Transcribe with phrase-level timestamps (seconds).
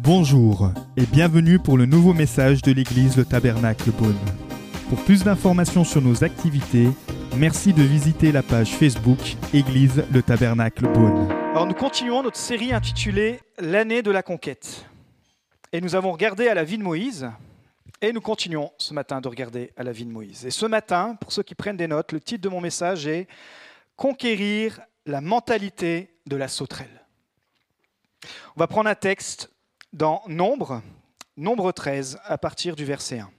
[0.00, 4.18] Bonjour et bienvenue pour le nouveau message de l'église Le Tabernacle Beaune.
[4.88, 6.88] Pour plus d'informations sur nos activités,
[7.36, 9.18] merci de visiter la page Facebook
[9.52, 11.30] Église Le Tabernacle Beaune.
[11.52, 14.86] Alors nous continuons notre série intitulée L'année de la conquête.
[15.72, 17.28] Et nous avons regardé à la vie de Moïse
[18.00, 20.44] et nous continuons ce matin de regarder à la vie de Moïse.
[20.44, 23.26] Et ce matin, pour ceux qui prennent des notes, le titre de mon message est
[23.96, 27.06] Conquérir la mentalité de la sauterelle.
[28.56, 29.50] On va prendre un texte
[29.92, 30.82] dans Nombre,
[31.36, 33.30] Nombre 13, à partir du verset 1.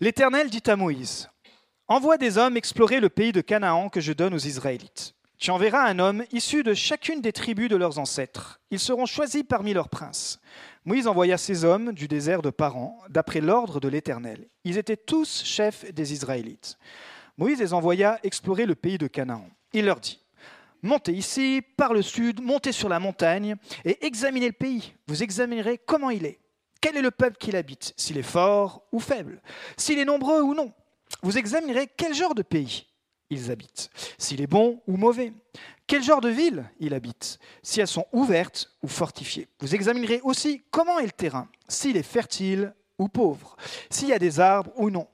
[0.00, 1.28] L'Éternel dit à Moïse,
[1.88, 5.14] Envoie des hommes explorer le pays de Canaan que je donne aux Israélites.
[5.38, 8.60] Tu enverras un homme issu de chacune des tribus de leurs ancêtres.
[8.70, 10.40] Ils seront choisis parmi leurs princes.
[10.84, 14.46] Moïse envoya ces hommes du désert de Paran, d'après l'ordre de l'Éternel.
[14.64, 16.78] Ils étaient tous chefs des Israélites.
[17.38, 19.44] Moïse les envoya explorer le pays de Canaan.
[19.72, 20.21] Il leur dit,
[20.82, 23.54] Montez ici, par le sud, montez sur la montagne
[23.84, 24.94] et examinez le pays.
[25.06, 26.40] Vous examinerez comment il est.
[26.80, 29.40] Quel est le peuple qui l'habite S'il est fort ou faible?
[29.76, 30.72] S'il est nombreux ou non?
[31.22, 32.86] Vous examinerez quel genre de pays
[33.30, 33.90] ils habitent.
[34.18, 35.32] S'il est bon ou mauvais
[35.86, 40.62] Quel genre de ville il habite Si elles sont ouvertes ou fortifiées Vous examinerez aussi
[40.70, 43.56] comment est le terrain S'il est fertile ou pauvre
[43.88, 45.08] S'il y a des arbres ou non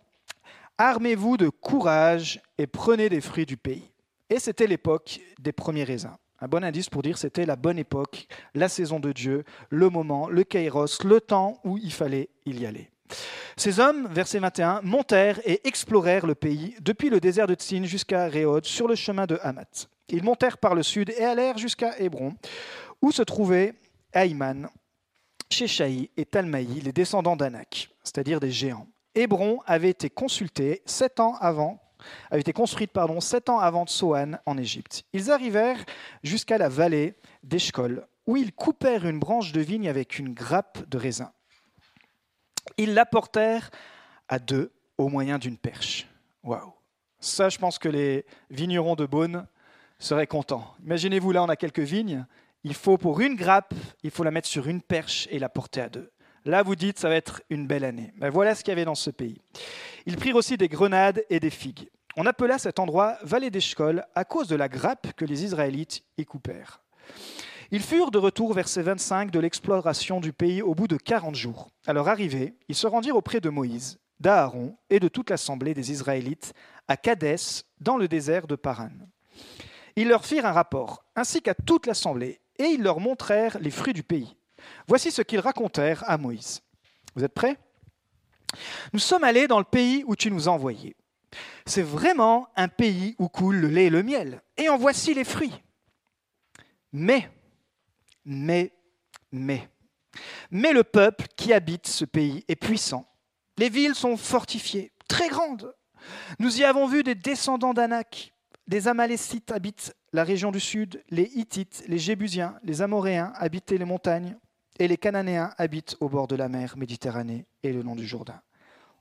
[0.78, 3.90] Armez-vous de courage et prenez des fruits du pays.
[4.30, 6.16] Et c'était l'époque des premiers raisins.
[6.40, 10.28] Un bon indice pour dire c'était la bonne époque, la saison de Dieu, le moment,
[10.28, 12.90] le kairos, le temps où il fallait y aller.
[13.56, 18.28] Ces hommes, verset 21, montèrent et explorèrent le pays depuis le désert de Tsin jusqu'à
[18.28, 19.88] Réod sur le chemin de Hamath.
[20.10, 22.34] Ils montèrent par le sud et allèrent jusqu'à Hébron,
[23.02, 23.74] où se trouvaient
[24.12, 24.68] Aïman,
[25.50, 28.86] Sheshaï et Talmaï, les descendants d'Anak, c'est-à-dire des géants.
[29.14, 31.80] Hébron avait été consulté sept ans avant
[32.30, 35.04] avait été construite pardon, sept ans avant Soan en Égypte.
[35.12, 35.84] Ils arrivèrent
[36.22, 40.98] jusqu'à la vallée d'Eshkol, où ils coupèrent une branche de vigne avec une grappe de
[40.98, 41.32] raisin.
[42.76, 43.70] Ils l'apportèrent
[44.28, 46.06] à deux au moyen d'une perche.
[46.42, 46.72] Waouh
[47.20, 49.46] Ça, je pense que les vignerons de Beaune
[49.98, 50.74] seraient contents.
[50.84, 52.26] Imaginez-vous, là, on a quelques vignes.
[52.64, 55.80] Il faut, pour une grappe, il faut la mettre sur une perche et la porter
[55.80, 56.10] à deux.
[56.44, 58.12] Là, vous dites, ça va être une belle année.
[58.16, 59.40] Ben, voilà ce qu'il y avait dans ce pays.
[60.06, 61.88] Ils prirent aussi des grenades et des figues.
[62.16, 66.24] On appela cet endroit vallée d'Eshcol à cause de la grappe que les Israélites y
[66.24, 66.80] coupèrent.
[67.70, 71.34] Ils furent de retour vers ces 25 de l'exploration du pays au bout de 40
[71.34, 71.68] jours.
[71.86, 75.92] À leur arrivée, ils se rendirent auprès de Moïse, d'Aaron et de toute l'assemblée des
[75.92, 76.54] Israélites
[76.88, 78.88] à Kadès, dans le désert de Paran.
[79.96, 83.92] Ils leur firent un rapport, ainsi qu'à toute l'assemblée, et ils leur montrèrent les fruits
[83.92, 84.37] du pays.
[84.86, 86.62] Voici ce qu'ils racontèrent à Moïse.
[87.14, 87.56] Vous êtes prêts?
[88.92, 90.96] Nous sommes allés dans le pays où tu nous as envoyés.
[91.66, 95.24] C'est vraiment un pays où coule le lait et le miel, et en voici les
[95.24, 95.62] fruits.
[96.92, 97.30] Mais,
[98.24, 98.72] mais,
[99.30, 99.68] mais,
[100.50, 103.06] mais le peuple qui habite ce pays est puissant.
[103.58, 105.74] Les villes sont fortifiées, très grandes.
[106.38, 108.32] Nous y avons vu des descendants d'Anak.
[108.66, 113.84] Des Amalécites habitent la région du sud, les Hittites, les Jébusiens, les Amoréens habitaient les
[113.84, 114.38] montagnes,
[114.78, 118.40] et les Cananéens habitent au bord de la mer Méditerranée et le long du Jourdain.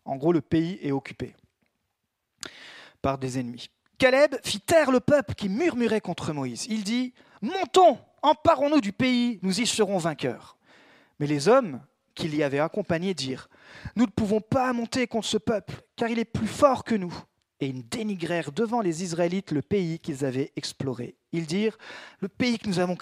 [0.06, 1.36] En gros, le pays est occupé
[3.02, 3.70] par des ennemis.
[3.98, 6.68] Caleb fit taire le peuple qui murmurait contre Moïse.
[6.70, 10.58] Il dit Montons, emparons-nous du pays, nous y serons vainqueurs.
[11.20, 11.82] Mais les hommes
[12.14, 13.50] qui l'y avaient accompagné dirent
[13.96, 17.14] Nous ne pouvons pas monter contre ce peuple, car il est plus fort que nous.
[17.60, 21.18] Et ils dénigrèrent devant les Israélites le pays qu'ils avaient exploré.
[21.32, 21.78] Ils dirent
[22.20, 22.98] Le pays que nous avons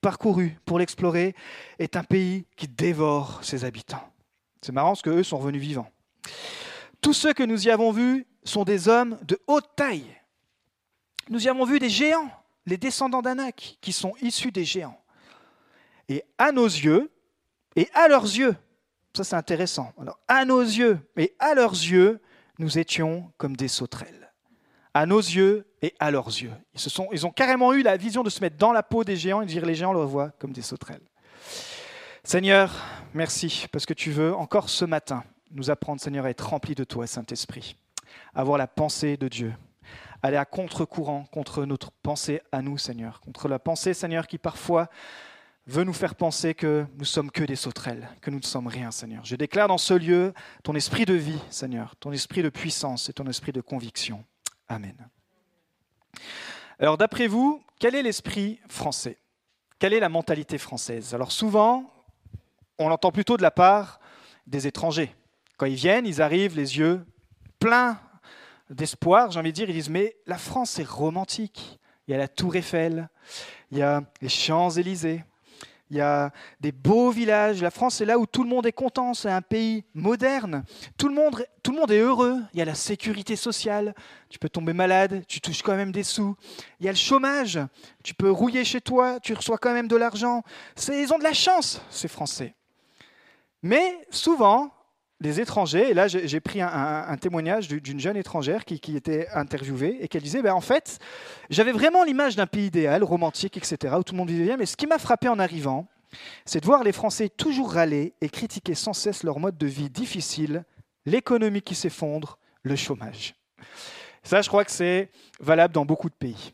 [0.00, 1.34] parcouru pour l'explorer
[1.78, 4.12] est un pays qui dévore ses habitants.
[4.60, 5.90] C'est marrant parce qu'eux sont revenus vivants.
[7.00, 10.06] Tous ceux que nous y avons vus sont des hommes de haute taille.
[11.28, 12.30] Nous y avons vu des géants,
[12.66, 15.00] les descendants d'Anak, qui sont issus des géants.
[16.08, 17.10] Et à nos yeux,
[17.76, 18.56] et à leurs yeux,
[19.16, 22.20] ça c'est intéressant, alors à nos yeux et à leurs yeux,
[22.58, 24.21] nous étions comme des sauterelles.
[24.94, 26.52] À nos yeux et à leurs yeux.
[26.74, 29.04] Ils, se sont, ils ont carrément eu la vision de se mettre dans la peau
[29.04, 31.02] des géants et de dire les géants le voient comme des sauterelles.
[32.24, 32.72] Seigneur,
[33.14, 36.84] merci parce que tu veux encore ce matin nous apprendre, Seigneur, à être remplis de
[36.84, 37.76] toi, Saint-Esprit,
[38.34, 39.54] avoir la pensée de Dieu,
[40.22, 44.88] aller à contre-courant contre notre pensée à nous, Seigneur, contre la pensée, Seigneur, qui parfois
[45.66, 48.90] veut nous faire penser que nous sommes que des sauterelles, que nous ne sommes rien,
[48.90, 49.24] Seigneur.
[49.24, 53.12] Je déclare dans ce lieu ton esprit de vie, Seigneur, ton esprit de puissance et
[53.12, 54.24] ton esprit de conviction.
[54.72, 54.96] Amen.
[56.78, 59.18] Alors, d'après vous, quel est l'esprit français?
[59.78, 61.14] Quelle est la mentalité française?
[61.14, 61.92] Alors, souvent,
[62.78, 64.00] on l'entend plutôt de la part
[64.46, 65.14] des étrangers.
[65.58, 67.04] Quand ils viennent, ils arrivent les yeux
[67.58, 68.00] pleins
[68.70, 71.78] d'espoir, j'ai envie de dire, ils disent, mais la France est romantique.
[72.08, 73.10] il y a la Tour Eiffel,
[73.70, 75.22] il y a les Champs-Élysées,
[75.92, 77.60] il y a des beaux villages.
[77.60, 79.12] La France, c'est là où tout le monde est content.
[79.12, 80.64] C'est un pays moderne.
[80.96, 82.40] Tout le, monde, tout le monde est heureux.
[82.54, 83.94] Il y a la sécurité sociale.
[84.30, 86.34] Tu peux tomber malade, tu touches quand même des sous.
[86.80, 87.60] Il y a le chômage.
[88.02, 90.42] Tu peux rouiller chez toi, tu reçois quand même de l'argent.
[90.88, 92.54] Ils ont de la chance, ces Français.
[93.62, 94.72] Mais souvent,
[95.22, 100.08] les étrangers, et là j'ai pris un, témoignage d'une jeune étrangère qui, était interviewée et
[100.08, 100.98] qu'elle disait, ben, en fait,
[101.50, 104.66] j'avais vraiment l'image d'un pays idéal, romantique, etc., où tout le monde vivait bien, mais
[104.66, 105.86] ce qui m'a frappé en arrivant,
[106.44, 109.90] c'est de voir les Français toujours râler et critiquer sans cesse leur mode de vie
[109.90, 110.64] difficile,
[111.06, 113.34] l'économie qui s'effondre, le chômage.
[114.22, 115.10] Ça, je crois que c'est
[115.40, 116.52] valable dans beaucoup de pays.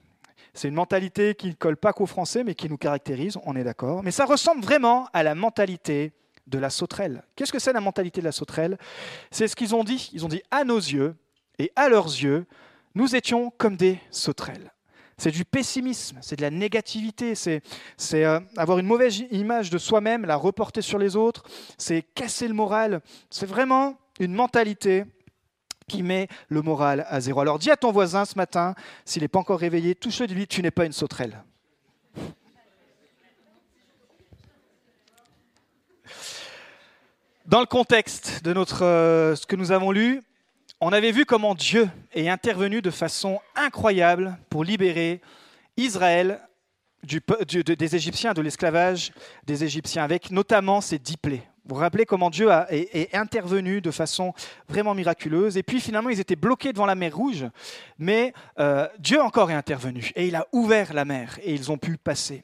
[0.55, 3.65] C'est une mentalité qui ne colle pas qu'aux Français, mais qui nous caractérise, on est
[3.65, 4.03] d'accord.
[4.03, 6.13] Mais ça ressemble vraiment à la mentalité
[6.49, 7.23] de la sauterelle.
[7.37, 8.79] Qu'est-ce que c'est la mentalité de la sauterelle?
[9.31, 10.11] C'est ce qu'ils ont dit.
[10.13, 11.15] Ils ont dit à nos yeux
[11.59, 12.47] et à leurs yeux,
[12.95, 14.73] nous étions comme des sauterelles.
[15.21, 17.61] C'est du pessimisme, c'est de la négativité, c'est
[18.15, 21.43] euh, avoir une mauvaise image de soi-même, la reporter sur les autres,
[21.77, 23.01] c'est casser le moral.
[23.29, 25.05] C'est vraiment une mentalité
[25.89, 27.41] qui met le moral à zéro.
[27.41, 28.75] Alors dis à ton voisin ce matin,
[29.05, 31.43] s'il n'est pas encore réveillé, touche-le, dis-lui, tu n'es pas une sauterelle.
[37.49, 40.23] Dans le contexte de notre, euh, ce que nous avons lu,
[40.83, 45.23] on avait vu comment Dieu est intervenu de façon incroyable pour libérer
[45.79, 46.43] Israël
[47.03, 49.13] des Égyptiens, de l'esclavage
[49.47, 51.48] des Égyptiens, avec notamment ces dix plaies.
[51.69, 54.33] Vous vous rappelez comment Dieu a, est, intervenu de façon
[54.71, 55.59] vraiment miraculeuse.
[55.59, 57.45] Et puis finalement, ils étaient bloqués devant la mer Rouge,
[57.99, 61.77] mais euh, Dieu encore est intervenu et il a ouvert la mer et ils ont
[61.77, 62.43] pu passer.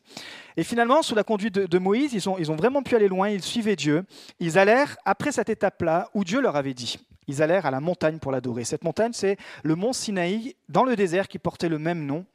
[0.59, 3.31] Et finalement, sous la conduite de, Moïse, ils ont, ils ont vraiment pu aller loin,
[3.31, 4.05] ils suivaient Dieu.
[4.41, 8.19] Ils allèrent, après cette étape-là, où Dieu leur avait dit, ils allèrent à la montagne
[8.19, 8.65] pour l'adorer.
[8.65, 12.27] Cette montagne, c'est le mont Sinaï, dans le désert, qui portait le même nom.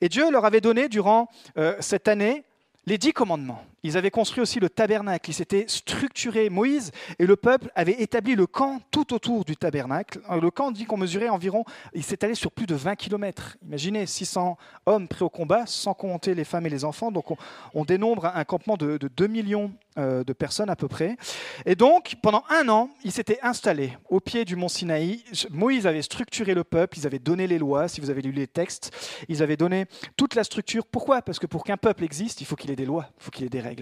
[0.00, 1.28] Et Dieu leur avait donné, durant
[1.58, 2.44] euh, cette année,
[2.86, 3.64] les dix commandements.
[3.86, 6.50] Ils avaient construit aussi le tabernacle, ils s'étaient structurés.
[6.50, 6.90] Moïse
[7.20, 10.18] et le peuple avaient établi le camp tout autour du tabernacle.
[10.28, 13.56] Euh, le camp dit qu'on mesurait environ, il s'étalait sur plus de 20 km.
[13.64, 17.12] Imaginez 600 hommes prêts au combat, sans compter les femmes et les enfants.
[17.12, 17.26] Donc
[17.74, 21.16] on, dénombre un campement de, de 2 millions euh, de personnes à peu près.
[21.64, 25.24] Et donc, pendant un an, ils s'étaient installés au pied du mont Sinaï.
[25.50, 28.46] Moïse avait structuré le peuple, ils avaient donné les lois, si vous avez lu les
[28.46, 28.90] textes,
[29.28, 29.86] ils avaient donné
[30.16, 30.84] toute la structure.
[30.84, 31.22] Pourquoi?
[31.22, 33.46] Parce que pour qu'un peuple existe, il faut qu'il ait des lois, il faut qu'il
[33.46, 33.75] ait des règles.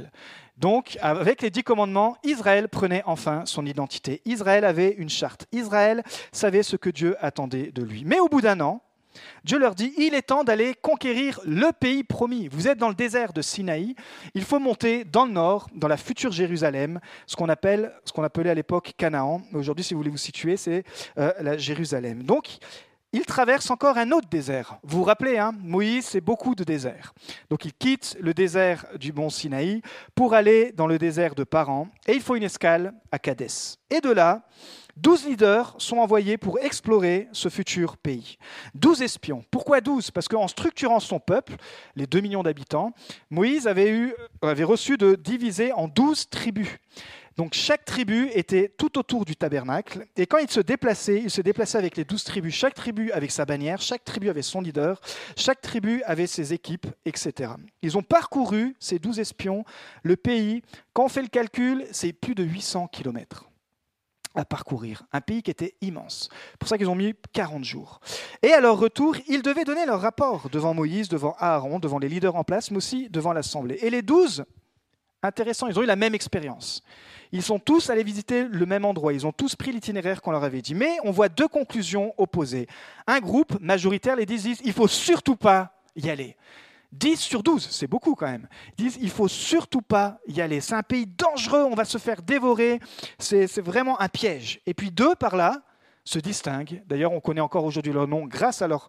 [0.57, 4.23] Donc, avec les dix commandements, Israël prenait enfin son identité.
[4.25, 5.47] Israël avait une charte.
[5.53, 6.03] Israël
[6.33, 8.05] savait ce que Dieu attendait de lui.
[8.05, 8.81] Mais au bout d'un an,
[9.45, 12.49] Dieu leur dit, il est temps d'aller conquérir le pays promis.
[12.49, 13.95] Vous êtes dans le désert de Sinaï,
[14.35, 18.95] il faut monter dans le nord, dans la future Jérusalem, ce qu'on appelait à l'époque
[18.97, 19.43] Canaan.
[19.53, 20.85] Aujourd'hui, si vous voulez vous situer, c'est
[21.19, 22.23] euh, la Jérusalem.
[22.23, 22.59] Donc,
[23.15, 24.79] il traverse encore un autre désert.
[24.83, 27.15] Vous vous rappelez, hein, Moïse, c'est beaucoup de déserts.
[27.49, 29.83] Donc il quitte le désert du mont Sinaï
[30.17, 33.79] pour aller dans le désert de Paran, et il faut une escale à Cadès.
[33.89, 34.43] Et de là,
[34.97, 38.39] Douze leaders sont envoyés pour explorer ce futur pays.
[38.75, 39.45] Douze espions.
[39.51, 40.13] Pourquoi douze?
[40.13, 41.57] Parce qu'en structurant son peuple,
[41.97, 42.93] les 2 millions d'habitants,
[43.29, 46.69] Moïse avait, avait reçu de diviser en douze tribus.
[47.37, 50.07] Donc chaque tribu était tout autour du tabernacle.
[50.17, 52.55] Et quand il se déplaçait, il se déplaçait avec les douze tribus.
[52.55, 55.01] Chaque tribu avec sa bannière, chaque tribu avait son leader,
[55.37, 57.53] chaque tribu avait ses équipes, etc.
[57.83, 59.65] Ils ont parcouru, ces douze espions,
[60.03, 60.63] le pays.
[60.93, 63.47] Quand on fait le calcul, c'est plus de 800 kilomètres
[64.35, 66.29] à parcourir, un pays qui était immense.
[66.59, 68.01] Pour ça qu'ils ont mis 40 jours.
[68.43, 72.09] Et à leur retour, ils devaient donner leur rapport devant Moïse, devant Aaron, devant les
[72.09, 73.79] leaders en place, mais aussi devant l'Assemblée.
[73.81, 74.45] Et les douze,
[75.25, 76.83] intéressant, ils ont eu la même expérience.
[77.33, 80.45] Ils sont tous allés visiter le même endroit, ils ont tous pris l'itinéraire qu'on leur
[80.45, 80.75] avait dit.
[80.75, 82.69] Mais on voit deux conclusions opposées.
[83.07, 86.37] Un groupe majoritaire les disent, il faut surtout pas y aller.
[86.95, 88.47] 10 sur 12, c'est beaucoup quand même.
[88.79, 90.61] Disent il faut surtout pas y aller.
[90.61, 92.79] C'est un pays dangereux, on va se faire dévorer.
[93.19, 94.61] C'est vraiment un piège.
[94.65, 95.63] Et puis deux par là
[96.05, 96.83] se distinguent.
[96.87, 98.89] D'ailleurs, on connaît encore aujourd'hui leur nom grâce à, leur,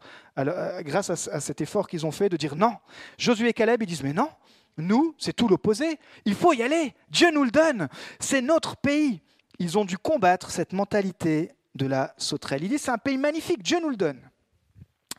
[0.82, 2.74] grâce à, cet effort qu'ils ont fait de dire non.
[3.18, 4.30] Josué et Caleb, ils disent mais non,
[4.78, 6.00] nous, c'est tout l'opposé.
[6.26, 6.94] Il faut y aller.
[7.10, 7.88] Dieu nous le donne.
[8.20, 9.22] C'est notre pays.
[9.60, 12.64] Ils ont dû combattre cette mentalité de la sauterelle.
[12.64, 14.20] Ils disent c'est un pays magnifique, Dieu nous le donne.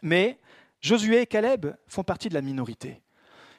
[0.02, 0.38] Mais
[0.80, 3.02] Josué et Caleb font partie de la minorité.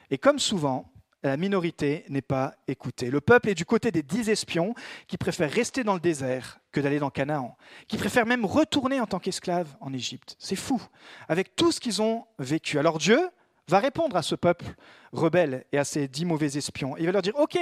[0.09, 0.91] Et comme souvent,
[1.23, 3.09] la minorité n'est pas écoutée.
[3.09, 4.73] Le peuple est du côté des dix espions
[5.07, 9.07] qui préfèrent rester dans le désert que d'aller dans Canaan, qui préfèrent même retourner en
[9.07, 10.35] tant qu'esclaves en Égypte.
[10.39, 10.81] C'est fou,
[11.27, 12.77] avec tout ce qu'ils ont vécu.
[12.77, 13.19] Alors Dieu
[13.67, 14.65] va répondre à ce peuple
[15.12, 16.95] rebelle et à ces dix mauvais espions.
[16.97, 17.57] Il va leur dire, OK,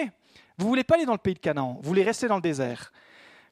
[0.58, 2.92] vous voulez pas aller dans le pays de Canaan, vous voulez rester dans le désert.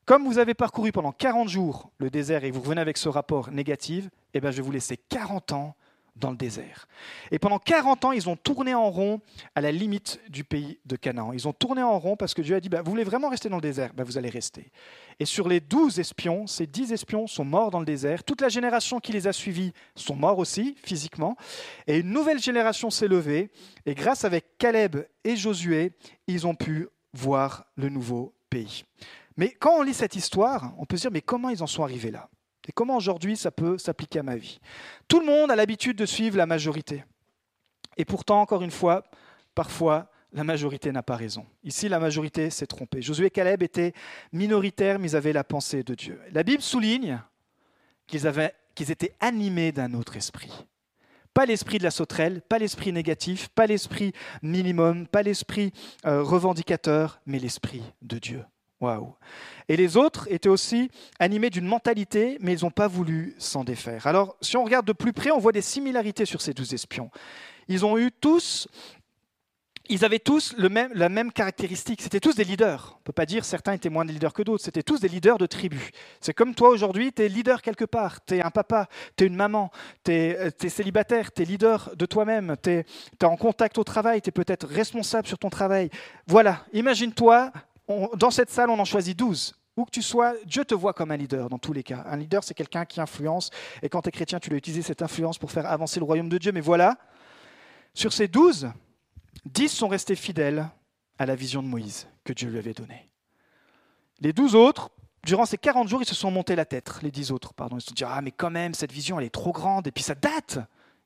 [0.05, 3.51] Comme vous avez parcouru pendant 40 jours le désert et vous revenez avec ce rapport
[3.51, 5.75] négatif, eh bien, je vais vous laisser 40 ans
[6.15, 6.87] dans le désert.
[7.31, 9.21] Et pendant 40 ans, ils ont tourné en rond
[9.55, 11.33] à la limite du pays de Canaan.
[11.33, 13.49] Ils ont tourné en rond parce que Dieu a dit, bah, vous voulez vraiment rester
[13.49, 13.93] dans le désert?
[13.93, 14.71] Bah, Vous allez rester.
[15.19, 18.23] Et sur les 12 espions, ces 10 espions sont morts dans le désert.
[18.23, 21.35] Toute la génération qui les a suivis sont morts aussi, physiquement.
[21.87, 23.49] Et une nouvelle génération s'est levée.
[23.85, 25.93] Et grâce avec Caleb et Josué,
[26.27, 28.85] ils ont pu voir le nouveau pays.
[29.35, 31.83] Mais quand on lit cette histoire, on peut se dire, mais comment ils en sont
[31.83, 32.29] arrivés là?
[32.67, 34.59] Et comment aujourd'hui ça peut s'appliquer à ma vie?
[35.07, 37.03] Tout le monde a l'habitude de suivre la majorité.
[37.97, 39.03] Et pourtant, encore une fois,
[39.53, 41.45] parfois, la majorité n'a pas raison.
[41.63, 43.01] Ici, la majorité s'est trompée.
[43.01, 43.93] Josué et Caleb étaient
[44.31, 46.19] minoritaires, mais ils avaient la pensée de Dieu.
[46.31, 47.21] La Bible souligne
[48.07, 48.25] qu'ils,
[48.91, 50.65] étaient animés d'un autre esprit.
[51.33, 55.71] Pas l'esprit de la sauterelle, pas l'esprit négatif, pas l'esprit minimum, pas l'esprit
[56.05, 58.43] euh, revendicateur, mais l'esprit de Dieu.
[59.69, 64.07] Et les autres étaient aussi animés d'une mentalité, mais ils n'ont pas voulu s'en défaire.
[64.07, 67.09] Alors, si on regarde de plus près, on voit des similarités sur ces douze espions.
[67.67, 68.67] Ils ont eu tous,
[69.89, 72.01] ils avaient tous le même, la même caractéristique.
[72.01, 72.93] C'était tous des leaders.
[72.95, 74.63] On ne peut pas dire certains étaient moins des leaders que d'autres.
[74.63, 75.91] C'était tous des leaders de tribus.
[76.21, 78.23] C'est comme toi aujourd'hui, tu es leader quelque part.
[78.25, 78.87] Tu es un papa,
[79.17, 79.71] tu es une maman,
[80.03, 82.85] tu es, euh, célibataire, tu es leader de toi-même, tu es
[83.23, 85.89] en contact au travail, tu es peut-être responsable sur ton travail.
[86.27, 87.51] Voilà, imagine-toi
[87.87, 89.55] dans cette salle, on en choisit 12.
[89.75, 92.03] Où que tu sois, Dieu te voit comme un leader dans tous les cas.
[92.05, 93.49] Un leader, c'est quelqu'un qui influence.
[93.81, 96.29] Et quand tu es chrétien, tu dois utiliser cette influence pour faire avancer le royaume
[96.29, 96.51] de Dieu.
[96.51, 96.97] Mais voilà,
[97.95, 98.69] sur ces 12,
[99.45, 100.69] 10 sont restés fidèles
[101.17, 103.09] à la vision de Moïse que Dieu lui avait donnée.
[104.19, 104.91] Les 12 autres,
[105.23, 106.99] durant ces 40 jours, ils se sont montés la tête.
[107.01, 107.77] Les 10 autres, pardon.
[107.77, 109.87] Ils se sont dit Ah, mais quand même, cette vision, elle est trop grande.
[109.87, 110.59] Et puis ça date.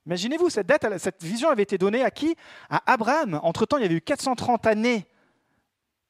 [0.04, 2.36] Imaginez-vous, cette, date, cette vision avait été donnée à qui?
[2.68, 3.40] À Abraham.
[3.42, 5.06] Entre-temps, il y avait eu 430 années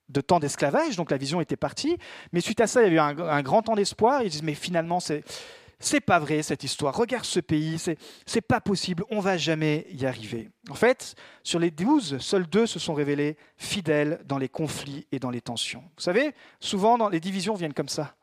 [0.08, 1.96] de temps d'esclavage, donc la vision était partie.
[2.32, 4.22] Mais suite à ça, il y a eu un, grand temps d'espoir.
[4.22, 6.96] Ils disent mais finalement c'est pas vrai cette histoire.
[6.96, 9.04] Regarde ce pays, c'est c'est pas possible.
[9.10, 10.50] On va jamais y arriver.
[10.70, 15.18] En fait, sur les douze, seuls deux se sont révélés fidèles dans les conflits et
[15.18, 15.84] dans les tensions.
[15.96, 18.14] Vous savez, souvent dans les divisions viennent comme ça.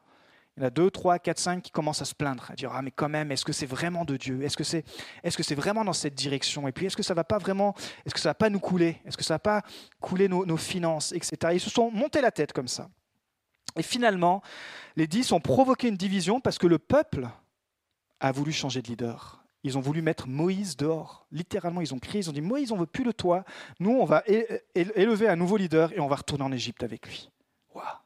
[0.57, 2.71] Il y en a deux, trois, quatre, cinq qui commencent à se plaindre, à dire
[2.73, 4.41] ah mais quand même, est-ce que c'est vraiment de Dieu?
[4.41, 4.85] Est-ce que c'est
[5.21, 6.67] est-ce que c'est vraiment dans cette direction?
[6.69, 9.01] Et puis est-ce que ça va pas vraiment Est-ce que ça va pas nous couler?
[9.05, 9.63] Est-ce que ça va pas
[9.99, 11.53] couler nos, finances, etc.
[11.53, 12.89] Ils se sont montés la tête comme ça.
[13.77, 14.41] Et finalement,
[14.95, 17.27] les dix ont provoqué une division parce que le peuple
[18.21, 19.43] a voulu changer de leader.
[19.63, 21.27] Ils ont voulu mettre Moïse dehors.
[21.31, 23.43] Littéralement, ils ont crié, ils ont dit Moïse, on veut plus de toi.
[23.81, 24.23] Nous, on va
[24.75, 27.29] élever un nouveau leader et on va retourner en Égypte avec lui.
[27.73, 28.04] Waouh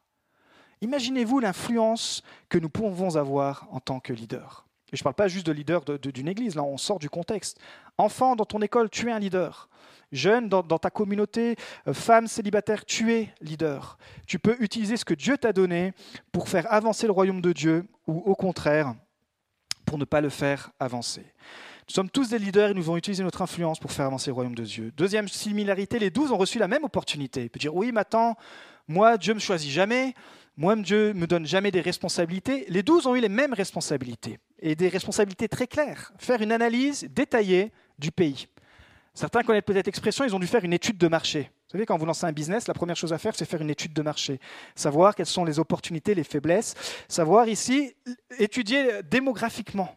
[0.82, 4.66] Imaginez-vous l'influence que nous pouvons avoir en tant que leader.
[4.92, 7.58] Et je ne parle pas juste de leader d'une église, là on sort du contexte.
[7.98, 9.68] Enfant, dans ton école, tu es un leader.
[10.10, 11.54] Jeune, dans, ta communauté,
[11.86, 13.96] euh, femme célibataire, tu es leader.
[14.26, 15.92] Tu peux utiliser ce que Dieu t'a donné
[16.32, 18.94] pour faire avancer le royaume de Dieu ou au contraire,
[19.84, 21.24] pour ne pas le faire avancer.
[21.88, 24.34] Nous sommes tous des leaders et nous allons utiliser notre influence pour faire avancer le
[24.34, 24.92] royaume de Dieu.
[24.96, 27.44] Deuxième similarité, les douze ont reçu la même opportunité.
[27.44, 28.36] Il peut dire, oui, mais attends,
[28.88, 30.14] moi, Dieu me choisit jamais.
[30.60, 32.66] Moi, Dieu me donne jamais des responsabilités.
[32.68, 36.12] Les douze ont eu les mêmes responsabilités, et des responsabilités très claires.
[36.18, 38.46] Faire une analyse détaillée du pays.
[39.14, 41.44] Certains connaissent peut-être l'expression, ils ont dû faire une étude de marché.
[41.44, 43.70] Vous savez, quand vous lancez un business, la première chose à faire, c'est faire une
[43.70, 44.38] étude de marché.
[44.74, 46.74] Savoir quelles sont les opportunités, les faiblesses.
[47.08, 47.94] Savoir ici,
[48.38, 49.96] étudier démographiquement.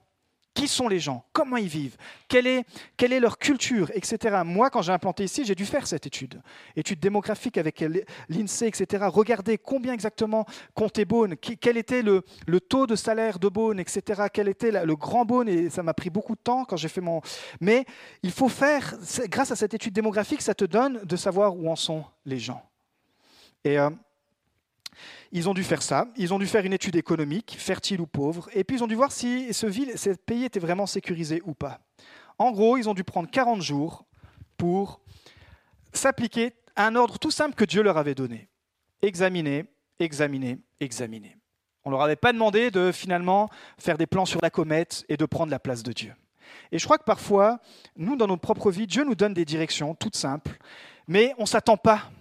[0.54, 1.26] Qui sont les gens?
[1.34, 1.98] Comment ils vivent?
[2.28, 4.42] Quelle est, leur culture Etc.
[4.46, 6.42] Moi, quand j'ai implanté ici, j'ai dû faire cette étude.
[6.76, 7.84] Étude démographique avec
[8.30, 9.06] l'INSEE, etc.
[9.08, 10.46] Regarder combien exactement
[10.76, 14.24] comptait Beaune, quel était le, le, taux de salaire de Beaune, etc.
[14.32, 17.02] Quel était le grand Beaune, et ça m'a pris beaucoup de temps quand j'ai fait
[17.02, 17.22] mon...
[17.60, 17.86] Mais
[18.22, 18.96] il faut faire,
[19.30, 22.62] grâce à cette étude démographique, ça te donne de savoir où en sont les gens.
[23.64, 23.80] Et...
[23.80, 23.90] Euh,
[25.36, 28.50] ils ont dû faire ça, ils ont dû faire une étude économique, fertile ou pauvre,
[28.54, 31.80] et puis ils ont dû voir si ce, pays était vraiment sécurisé ou pas.
[32.38, 34.06] En gros, ils ont dû prendre 40 jours
[34.58, 35.02] pour
[35.92, 38.48] s'appliquer à un ordre tout simple que Dieu leur avait donné.
[39.02, 39.66] Examiner,
[40.00, 41.36] examiner, examiner.
[41.84, 43.50] On ne leur avait pas demandé de finalement
[43.80, 46.14] faire des plans sur la comète et de prendre la place de Dieu.
[46.72, 47.60] Et je crois que parfois,
[47.98, 50.60] nous, dans notre propre vie, Dieu nous donne des directions toutes simples,
[51.08, 52.12] mais on ne s'attend pas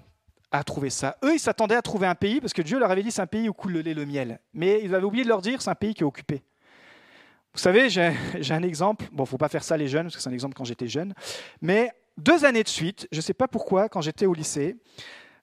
[0.52, 1.16] à trouver ça.
[1.24, 3.26] Eux, ils s'attendaient à trouver un pays, parce que Dieu leur avait dit c'est un
[3.26, 4.38] pays où coule le lait le miel.
[4.52, 6.42] Mais ils avaient oublié de leur dire c'est un pays qui est occupé.
[7.54, 9.06] Vous savez, j'ai un exemple.
[9.12, 11.14] Bon, faut pas faire ça les jeunes, parce que c'est un exemple quand j'étais jeune.
[11.60, 14.76] Mais deux années de suite, je ne sais pas pourquoi, quand j'étais au lycée,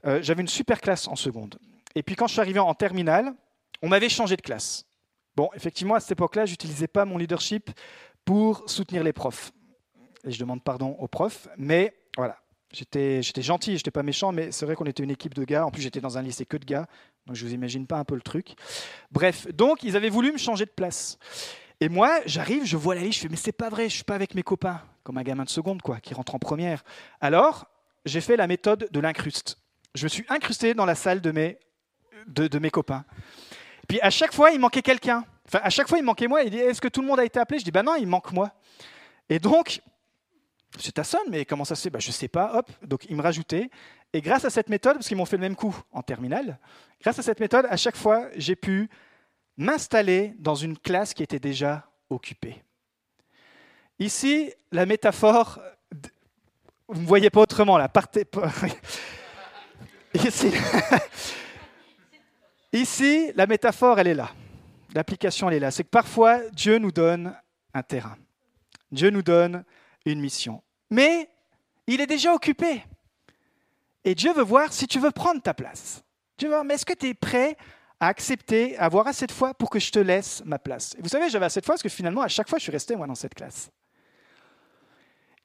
[0.06, 1.60] euh, j'avais une super classe en seconde.
[1.96, 3.34] Et puis quand je suis arrivé en terminale,
[3.82, 4.86] on m'avait changé de classe.
[5.36, 7.70] Bon, effectivement, à cette époque-là, j'utilisais pas mon leadership
[8.25, 9.51] pour soutenir les profs.
[10.25, 12.38] Et je demande pardon aux profs, mais voilà,
[12.72, 15.66] J'étais, j'étais gentil, j'étais pas méchant, mais c'est vrai qu'on était une équipe de gars.
[15.66, 16.88] En plus, j'étais dans un lycée que de gars,
[17.26, 18.54] donc je vous imagine pas un peu le truc.
[19.12, 21.18] Bref, donc ils avaient voulu me changer de place.
[21.82, 24.04] Et moi, j'arrive, je vois la liste, je fais mais c'est pas vrai, je suis
[24.04, 24.82] pas avec mes copains.
[25.04, 26.84] comme un gamin de seconde, quoi, qui rentre en première.
[27.22, 27.66] Alors,
[28.06, 29.58] j'ai fait la méthode de l'incruste.
[29.96, 31.58] Je me suis incrusté dans la salle de mes,
[32.28, 33.06] de, mes copains.
[33.88, 35.26] Puis à chaque fois, il manquait quelqu'un.
[35.48, 36.44] Enfin, à chaque fois, il manquait moi.
[36.44, 37.60] Il dit Est-ce que tout le monde a été appelé?
[37.60, 38.52] Je dis Ben non, il manque moi.
[39.30, 39.82] Et donc,
[40.78, 41.90] c'est ta sonne, mais comment ça se fait?
[41.90, 42.62] Ben, Je ne sais pas.
[42.84, 43.70] Donc il me rajoutait.
[44.14, 46.60] Et grâce à cette méthode, parce qu'ils m'ont fait le même coup en terminale,
[47.02, 48.90] grâce à cette méthode, à chaque fois, j'ai pu
[49.58, 52.64] m'installer dans une classe qui était déjà occupée.
[54.00, 55.60] Ici, la métaphore,
[56.88, 58.26] vous ne voyez pas autrement là, partez.
[60.14, 60.52] Ici,
[62.74, 64.32] ici, la métaphore, elle est là.
[64.96, 65.70] L'application, elle est là.
[65.70, 67.36] C'est que parfois, Dieu nous donne
[67.76, 68.18] un terrain.
[68.92, 69.64] Dieu nous donne
[70.06, 70.62] une mission.
[70.89, 71.29] Mais
[71.88, 72.84] il est déjà occupé.
[74.03, 76.03] Et Dieu veut voir si tu veux prendre ta place.
[76.38, 77.58] Dieu veut voir, mais est-ce que tu es prêt
[78.00, 80.96] à accepter, à avoir assez de foi pour que je te laisse ma place?
[81.00, 82.96] Vous savez, j'avais assez de foi parce que finalement, à chaque fois, je suis resté,
[82.96, 83.70] moi, dans cette classe.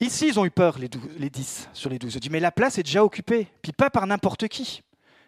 [0.01, 2.13] Ici, ils ont eu peur, les, les 10 sur les 12.
[2.13, 4.83] Je dis, mais la place est déjà occupée, puis pas par n'importe qui.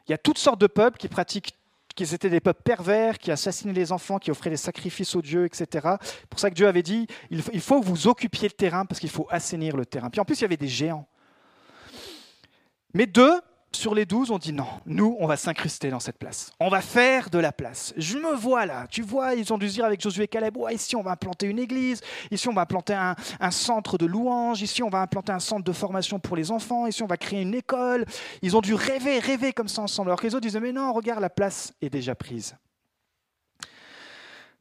[0.07, 1.56] Il y a toutes sortes de peuples qui pratiquent
[1.97, 5.47] qui étaient des peuples pervers, qui assassinaient les enfants, qui offraient des sacrifices aux dieux,
[5.47, 5.97] etc.
[6.03, 9.01] C'est pour ça que Dieu avait dit, il faut que vous occupiez le terrain parce
[9.01, 10.11] qu'il faut assainir le terrain.
[10.11, 11.09] Puis en plus, il y avait des géants.
[12.95, 13.41] Mais deux
[13.73, 16.53] sur les douze ont dit non, nous, on va s'incruster dans cette place.
[16.61, 17.93] On va faire de la place.
[17.97, 18.87] Je me vois là.
[18.91, 21.59] Tu vois, ils ont dû se dire avec Josué Caleb, ici, on va implanter une
[21.59, 22.01] église.
[22.31, 24.63] Ici, on va implanter un, un, centre de louange.
[24.63, 26.87] Ici, on va implanter un centre de formation pour les enfants.
[26.87, 28.07] Ici, on va créer une école.
[28.41, 30.09] Ils ont dû rêver, rêver comme ça ensemble.
[30.09, 32.57] Alors que les autres disaient, mais non, regarde, la place est déjà prise.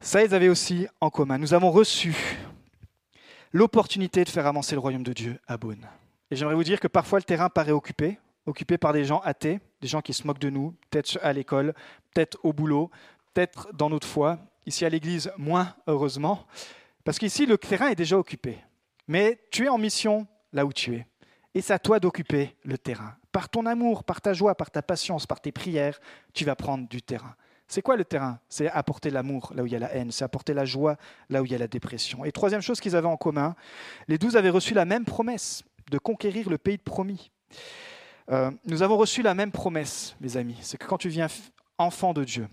[0.00, 1.38] Ça, ils avaient aussi en commun.
[1.38, 2.14] Nous avons reçu
[3.52, 5.86] l'opportunité de faire avancer le royaume de Dieu à Beaune.
[6.30, 9.60] Et j'aimerais vous dire que parfois le terrain paraît occupé, occupé par des gens athées,
[9.80, 11.74] des gens qui se moquent de nous, peut-être à l'école,
[12.14, 12.90] peut-être au boulot,
[13.34, 14.38] peut-être dans notre foi.
[14.66, 16.44] Ici à l'église, moins heureusement,
[17.04, 18.58] parce qu'ici le terrain est déjà occupé.
[19.06, 21.06] Mais tu es en mission là où tu es.
[21.54, 23.14] Et c'est à toi d'occuper le terrain.
[23.30, 26.00] Par ton amour, par ta joie, par ta patience, par tes prières,
[26.34, 27.36] tu vas prendre du terrain.
[27.68, 28.38] C'est quoi le terrain?
[28.48, 30.96] C'est apporter l'amour là où il y a la haine, c'est apporter la joie
[31.30, 32.24] là où il y a la dépression.
[32.24, 33.54] Et troisième chose qu'ils avaient en commun,
[34.08, 37.30] les douze avaient reçu la même promesse de conquérir le pays de promis.
[38.30, 40.58] Euh, nous avons reçu la même promesse, mes amis.
[40.60, 41.28] C'est que quand tu viens
[41.78, 42.48] enfant de Dieu,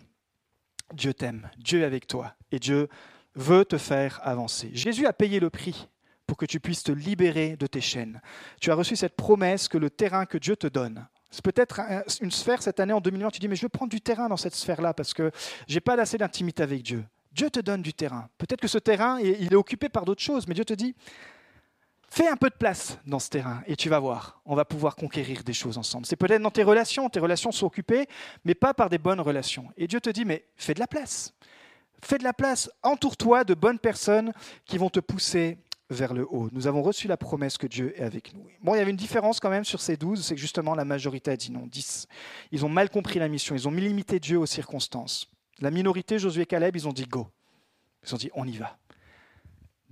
[0.93, 2.87] Dieu t'aime, Dieu est avec toi et Dieu
[3.35, 4.69] veut te faire avancer.
[4.73, 5.87] Jésus a payé le prix
[6.27, 8.21] pour que tu puisses te libérer de tes chaînes.
[8.61, 11.81] Tu as reçu cette promesse que le terrain que Dieu te donne, c'est peut-être
[12.21, 14.37] une sphère cette année en 2020, tu dis mais je veux prendre du terrain dans
[14.37, 15.31] cette sphère-là parce que
[15.67, 17.03] j'ai pas assez d'intimité avec Dieu.
[17.31, 18.29] Dieu te donne du terrain.
[18.37, 20.95] Peut-être que ce terrain, il est occupé par d'autres choses, mais Dieu te dit,
[22.15, 24.95] Fais un peu de place dans ce terrain et tu vas voir, on va pouvoir
[24.95, 26.05] conquérir des choses ensemble.
[26.05, 28.05] C'est peut-être dans tes relations, tes relations sont occupées,
[28.45, 29.69] mais pas par des bonnes relations.
[29.77, 31.33] Et Dieu te dit, mais fais de la place.
[32.03, 34.31] Fais de la place, entoure-toi de bonnes personnes
[34.63, 35.57] qui vont te pousser
[35.89, 36.49] vers le haut.
[36.51, 38.45] Nous avons reçu la promesse que Dieu est avec nous.
[38.61, 40.85] Bon, il y avait une différence quand même sur ces douze, c'est que justement la
[40.85, 42.05] majorité a dit non, dix.
[42.51, 45.31] Ils ont mal compris la mission, ils ont limité Dieu aux circonstances.
[45.61, 47.27] La minorité, Josué et Caleb, ils ont dit go.
[48.05, 48.77] Ils ont dit on y va.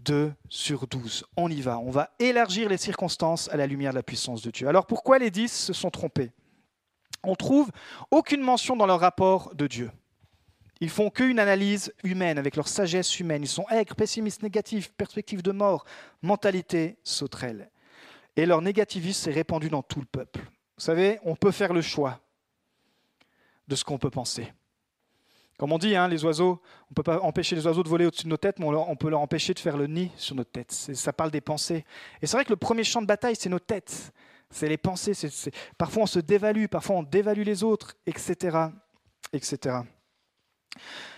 [0.03, 1.25] 2 sur 12.
[1.37, 1.79] On y va.
[1.79, 4.67] On va élargir les circonstances à la lumière de la puissance de Dieu.
[4.67, 6.31] Alors pourquoi les 10 se sont trompés?
[7.23, 7.69] On trouve
[8.09, 9.91] aucune mention dans leur rapport de Dieu.
[10.79, 13.43] Ils font qu'une analyse humaine, avec leur sagesse humaine.
[13.43, 15.85] Ils sont aigres, pessimistes, négatifs, perspective de mort,
[16.23, 17.69] mentalité sauterelle.
[18.35, 20.39] Et leur négativisme s'est répandu dans tout le peuple.
[20.39, 22.19] Vous savez, on peut faire le choix
[23.67, 24.51] de ce qu'on peut penser.
[25.61, 28.07] Comme on dit, hein, les oiseaux, on ne peut pas empêcher les oiseaux de voler
[28.07, 30.49] au-dessus de nos têtes, mais on, peut leur empêcher de faire le nid sur notre
[30.49, 30.71] tête.
[30.71, 31.85] Ça parle des pensées.
[32.19, 34.11] Et c'est vrai que le premier champ de bataille, c'est nos têtes.
[34.49, 35.13] C'est les pensées.
[35.77, 38.57] Parfois, on se dévalue, parfois, on dévalue les autres, etc.
[39.33, 39.81] etc.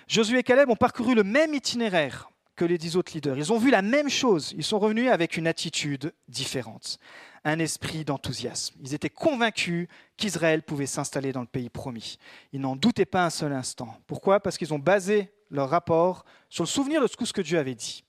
[0.10, 3.38] Josué et Caleb ont parcouru le même itinéraire que les dix autres leaders.
[3.38, 4.54] Ils ont vu la même chose.
[4.58, 7.00] Ils sont revenus avec une attitude différente
[7.44, 8.76] un esprit d'enthousiasme.
[8.82, 9.88] Ils étaient convaincus
[10.18, 12.18] qu'Israël pouvait s'installer dans le pays promis.
[12.54, 13.98] Ils n'en doutaient pas un seul instant.
[14.08, 14.40] Pourquoi?
[14.40, 18.04] Parce qu'ils ont basé leur rapport sur le souvenir de ce que Dieu avait dit.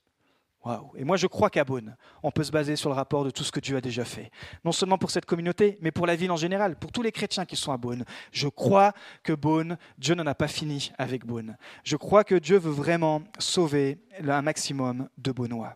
[0.95, 3.43] Et moi, je crois qu'à Beaune, on peut se baser sur le rapport de tout
[3.43, 4.31] ce que Dieu a déjà fait.
[4.63, 7.45] Non seulement pour cette communauté, mais pour la ville en général, pour tous les chrétiens
[7.45, 8.03] qui sont à Beaune.
[8.31, 11.55] Je crois que Beaune, Dieu n'en a pas fini avec Beaune.
[11.83, 15.75] Je crois que Dieu veut vraiment sauver un maximum de Beaunois.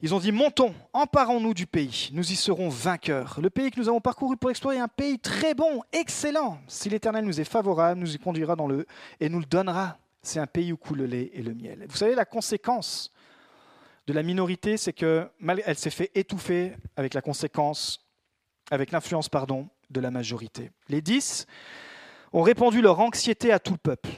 [0.00, 3.40] Ils ont dit Montons, emparons-nous du pays, nous y serons vainqueurs.
[3.42, 6.58] Le pays que nous avons parcouru pour explorer est un pays très bon, excellent.
[6.68, 8.86] Si l'Éternel nous est favorable, nous y conduira dans le
[9.18, 9.98] et nous le donnera.
[10.28, 11.86] C'est un pays où coule le lait et le miel.
[11.88, 13.10] Vous savez, la conséquence
[14.06, 15.30] de la minorité, c'est qu'elle
[15.74, 18.06] s'est fait étouffer avec la conséquence,
[18.70, 20.70] avec l'influence, pardon, de la majorité.
[20.90, 21.46] Les dix
[22.34, 24.10] ont répandu leur anxiété à tout le peuple.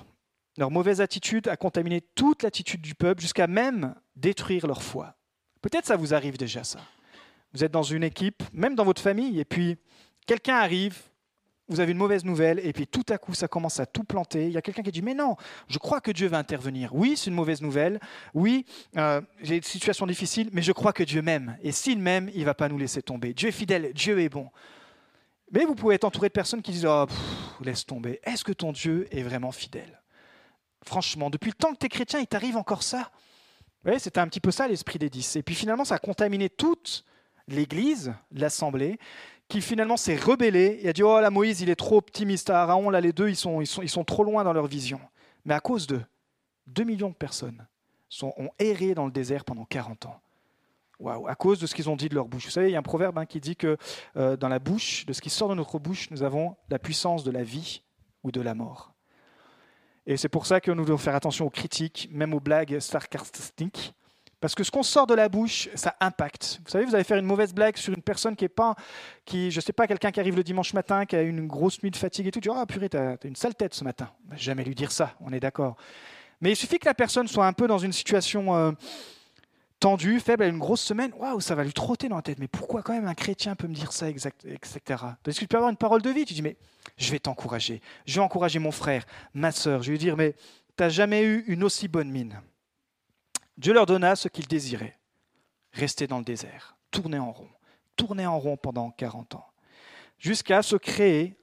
[0.58, 5.14] Leur mauvaise attitude a contaminé toute l'attitude du peuple jusqu'à même détruire leur foi.
[5.62, 6.80] Peut-être ça vous arrive déjà ça.
[7.54, 9.78] Vous êtes dans une équipe, même dans votre famille, et puis
[10.26, 11.09] quelqu'un arrive,
[11.70, 14.46] vous avez une mauvaise nouvelle, et puis tout à coup, ça commence à tout planter.
[14.46, 15.36] Il y a quelqu'un qui dit, mais non,
[15.68, 16.94] je crois que Dieu va intervenir.
[16.94, 18.00] Oui, c'est une mauvaise nouvelle.
[18.34, 21.56] Oui, euh, j'ai une situation difficile, mais je crois que Dieu m'aime.
[21.62, 23.32] Et s'il m'aime, il ne va pas nous laisser tomber.
[23.32, 24.50] Dieu est fidèle, Dieu est bon.
[25.52, 27.06] Mais vous pouvez être entouré de personnes qui disent, oh,
[27.60, 28.20] laisse tomber.
[28.24, 30.00] Est-ce que ton Dieu est vraiment fidèle?
[30.84, 33.10] Franchement, depuis le temps que tu es chrétien, il t'arrive encore ça?
[33.84, 35.36] Vous c'était un petit peu ça l'esprit des dix.
[35.36, 37.04] Et puis finalement, ça a contaminé toute
[37.48, 38.98] l'Église, l'Assemblée,
[39.50, 42.48] qui finalement s'est rebellé et a dit Oh là, Moïse, il est trop optimiste.
[42.48, 45.00] Aaron, là, les deux, ils sont, ils sont, ils sont trop loin dans leur vision.
[45.44, 46.04] Mais à cause d'eux,
[46.68, 47.66] 2 millions de personnes
[48.08, 50.20] sont, ont erré dans le désert pendant 40 ans.
[51.00, 52.44] Waouh, à cause de ce qu'ils ont dit de leur bouche.
[52.44, 53.76] Vous savez, il y a un proverbe hein, qui dit que
[54.16, 57.24] euh, dans la bouche, de ce qui sort de notre bouche, nous avons la puissance
[57.24, 57.82] de la vie
[58.22, 58.92] ou de la mort.
[60.06, 63.94] Et c'est pour ça que nous devons faire attention aux critiques, même aux blagues sarcastiques,
[64.40, 66.60] parce que ce qu'on sort de la bouche, ça impacte.
[66.64, 68.74] Vous savez, vous allez faire une mauvaise blague sur une personne qui est pas,
[69.26, 71.90] qui, je sais pas, quelqu'un qui arrive le dimanche matin, qui a une grosse nuit
[71.90, 74.10] de fatigue et tout, tu dis, ah purée, t'as as une sale tête ce matin.
[74.32, 75.76] Jamais lui dire ça, on est d'accord.
[76.40, 78.72] Mais il suffit que la personne soit un peu dans une situation euh,
[79.78, 82.38] tendue, faible, a une grosse semaine, waouh, ça va lui trotter dans la tête.
[82.38, 84.80] Mais pourquoi quand même un chrétien peut me dire ça, exact, etc.
[85.22, 86.56] Parce que tu peux avoir une parole de vie, tu dis, mais
[86.96, 90.34] je vais t'encourager, je vais encourager mon frère, ma soeur, je vais lui dire, mais
[90.76, 92.40] tu n'as jamais eu une aussi bonne mine.
[93.60, 94.96] Dieu leur donna ce qu'ils désiraient.
[95.72, 97.50] Rester dans le désert, tourner en rond,
[97.94, 99.46] tourner en rond pendant 40 ans,
[100.18, 101.36] jusqu'à se créer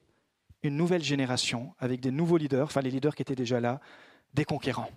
[0.64, 3.80] une nouvelle génération avec des nouveaux leaders, enfin les leaders qui étaient déjà là,
[4.34, 4.90] des conquérants.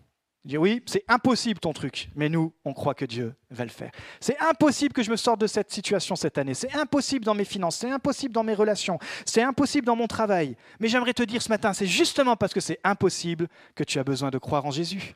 [0.46, 3.90] Dit oui, c'est impossible ton truc, mais nous, on croit que Dieu va le faire.
[4.18, 6.54] C'est impossible que je me sorte de cette situation cette année.
[6.54, 10.56] C'est impossible dans mes finances, c'est impossible dans mes relations, c'est impossible dans mon travail.
[10.80, 14.04] Mais j'aimerais te dire ce matin, c'est justement parce que c'est impossible que tu as
[14.04, 15.14] besoin de croire en Jésus.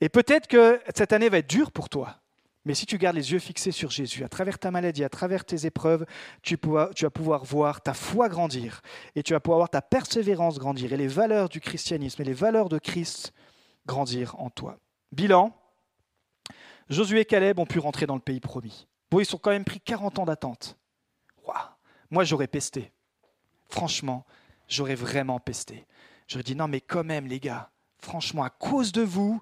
[0.00, 2.16] Et peut-être que cette année va être dure pour toi.
[2.64, 5.44] Mais si tu gardes les yeux fixés sur Jésus, à travers ta maladie, à travers
[5.44, 6.06] tes épreuves,
[6.42, 8.82] tu, vas pouvoir voir ta foi grandir.
[9.16, 10.92] Et tu vas pouvoir voir ta persévérance grandir.
[10.92, 13.32] Et les valeurs du christianisme et les valeurs de Christ
[13.86, 14.78] grandir en toi.
[15.10, 15.52] Bilan,
[16.88, 18.86] Josué et Caleb ont pu rentrer dans le pays promis.
[19.10, 20.76] Bon, ils ont quand même pris 40 ans d'attente.
[22.12, 22.92] Moi, j'aurais pesté.
[23.70, 24.26] Franchement,
[24.68, 25.86] j'aurais vraiment pesté.
[26.28, 27.70] J'aurais dit non, mais quand même, les gars,
[28.02, 29.40] franchement, à cause de vous,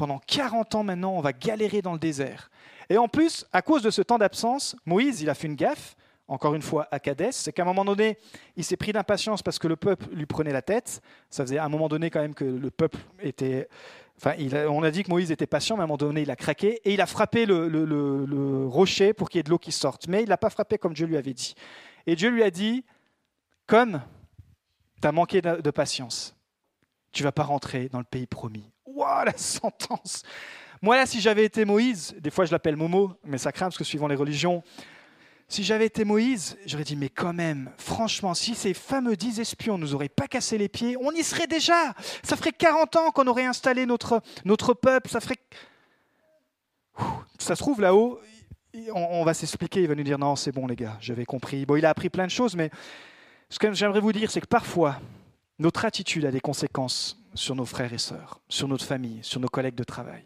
[0.00, 2.50] pendant 40 ans maintenant, on va galérer dans le désert.
[2.88, 5.94] Et en plus, à cause de ce temps d'absence, Moïse, il a fait une gaffe,
[6.26, 8.16] encore une fois à Cadès, c'est qu'à un moment donné,
[8.56, 11.02] il s'est pris d'impatience parce que le peuple lui prenait la tête.
[11.28, 13.68] Ça faisait à un moment donné quand même que le peuple était...
[14.16, 14.36] Enfin,
[14.70, 16.80] on a dit que Moïse était patient, mais à un moment donné, il a craqué
[16.86, 20.08] et il a frappé le, rocher pour qu'il y ait de l'eau qui sorte.
[20.08, 21.54] Mais il n'a pas frappé comme Dieu lui avait dit.
[22.06, 22.86] Et Dieu lui a dit,
[23.66, 24.00] comme
[25.02, 26.34] tu as manqué de patience,
[27.12, 28.64] tu vas pas rentrer dans le pays promis.
[29.24, 30.22] La sentence
[30.82, 33.78] Moi, là, si j'avais été Moïse, des fois je l'appelle Momo, mais ça craint parce
[33.78, 34.62] que suivant les religions,
[35.48, 39.78] si j'avais été Moïse, j'aurais dit, mais quand même, franchement, si ces fameux dix espions
[39.78, 41.92] nous auraient pas cassé les pieds, on y serait déjà.
[42.22, 45.10] Ça ferait 40 ans qu'on aurait installé notre, notre peuple.
[45.10, 45.38] Ça ferait.
[47.38, 48.20] Ça se trouve là-haut,
[48.94, 51.66] on, va s'expliquer, il va nous dire, non, c'est bon les gars, j'avais compris.
[51.66, 52.70] Bon, il a appris plein de choses, mais
[53.48, 55.00] ce que j'aimerais vous dire, c'est que parfois,
[55.60, 59.48] notre attitude a des conséquences sur nos frères et sœurs, sur notre famille, sur nos
[59.48, 60.24] collègues de travail.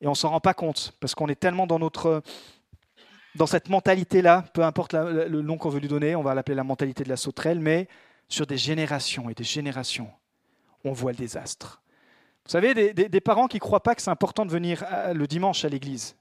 [0.00, 2.22] Et on ne s'en rend pas compte parce qu'on est tellement dans notre
[3.34, 6.64] dans cette mentalité-là, peu importe le nom qu'on veut lui donner, on va l'appeler la
[6.64, 7.86] mentalité de la sauterelle, mais
[8.28, 10.10] sur des générations et des générations,
[10.84, 11.82] on voit le désastre.
[12.46, 15.26] Vous savez, des, des parents qui ne croient pas que c'est important de venir le
[15.26, 16.16] dimanche à l'église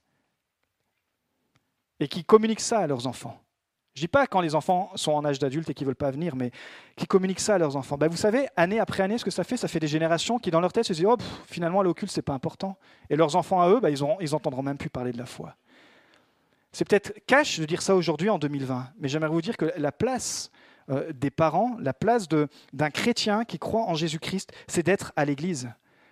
[2.01, 3.44] et qui communiquent ça à leurs enfants.
[3.95, 6.35] Je dis pas quand les enfants sont en âge d'adulte et qui veulent pas venir,
[6.35, 6.51] mais
[6.97, 7.97] qui communiquent ça à leurs enfants.
[7.97, 10.51] Ben, vous savez, année après année, ce que ça fait, ça fait des générations qui,
[10.51, 11.15] dans leur tête, se disent oh,
[11.47, 12.77] finalement, l'occulte, ce n'est pas important.
[13.09, 15.55] Et leurs enfants à eux, ben, ils n'entendront ils même plus parler de la foi.
[16.73, 19.93] C'est peut-être cash de dire ça aujourd'hui en 2020, mais j'aimerais vous dire que la
[19.93, 20.51] place
[20.89, 25.69] euh, des parents, la place d'un chrétien qui croit en Jésus-Christ, c'est d'être à l'église.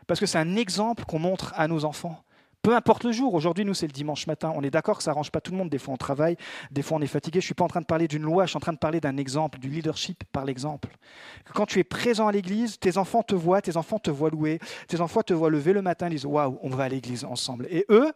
[0.08, 2.24] Parce que c'est un exemple qu'on montre à nos enfants.
[2.64, 3.34] Peu importe le jour.
[3.34, 4.54] Aujourd'hui, nous, c'est le dimanche matin.
[4.56, 5.70] On est d'accord que ça n'arrange pas tout le monde.
[5.70, 6.38] Des fois, on travaille,
[6.72, 7.42] des fois, on est fatigué.
[7.42, 9.02] Je suis pas en train de parler d'une loi, je suis en train de parler
[9.02, 10.88] d'un exemple, du leadership par l'exemple.
[11.54, 14.60] Quand tu es présent à l'église, tes enfants te voient, tes enfants te voient louer,
[14.88, 17.68] tes enfants te voient lever le matin, ils disent Waouh, on va à l'église ensemble.
[17.70, 18.14] Et eux,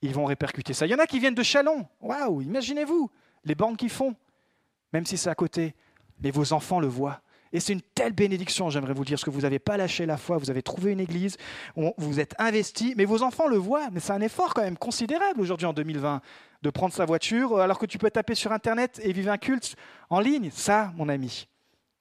[0.00, 0.86] ils vont répercuter ça.
[0.86, 1.86] Il y en a qui viennent de Chalon.
[2.00, 3.10] Waouh, imaginez-vous
[3.44, 4.16] les banques qui font,
[4.94, 5.74] même si c'est à côté.
[6.22, 7.20] Mais vos enfants le voient.
[7.52, 10.16] Et c'est une telle bénédiction, j'aimerais vous dire, parce que vous n'avez pas lâché la
[10.16, 11.36] foi, vous avez trouvé une église,
[11.74, 13.88] vous êtes investi, mais vos enfants le voient.
[13.90, 16.20] Mais c'est un effort quand même considérable aujourd'hui en 2020
[16.62, 19.74] de prendre sa voiture alors que tu peux taper sur Internet et vivre un culte
[20.10, 20.50] en ligne.
[20.52, 21.48] Ça, mon ami,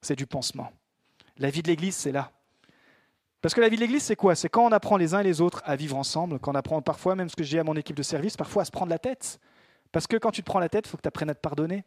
[0.01, 0.71] c'est du pansement.
[1.37, 2.31] La vie de l'église, c'est là.
[3.41, 4.35] Parce que la vie de l'Église, c'est quoi?
[4.35, 6.81] C'est quand on apprend les uns et les autres à vivre ensemble, quand on apprend
[6.81, 8.99] parfois, même ce que dis à mon équipe de service, parfois à se prendre la
[8.99, 9.39] tête.
[9.91, 11.39] Parce que quand tu te prends la tête, il faut que tu apprennes à te
[11.39, 11.85] pardonner.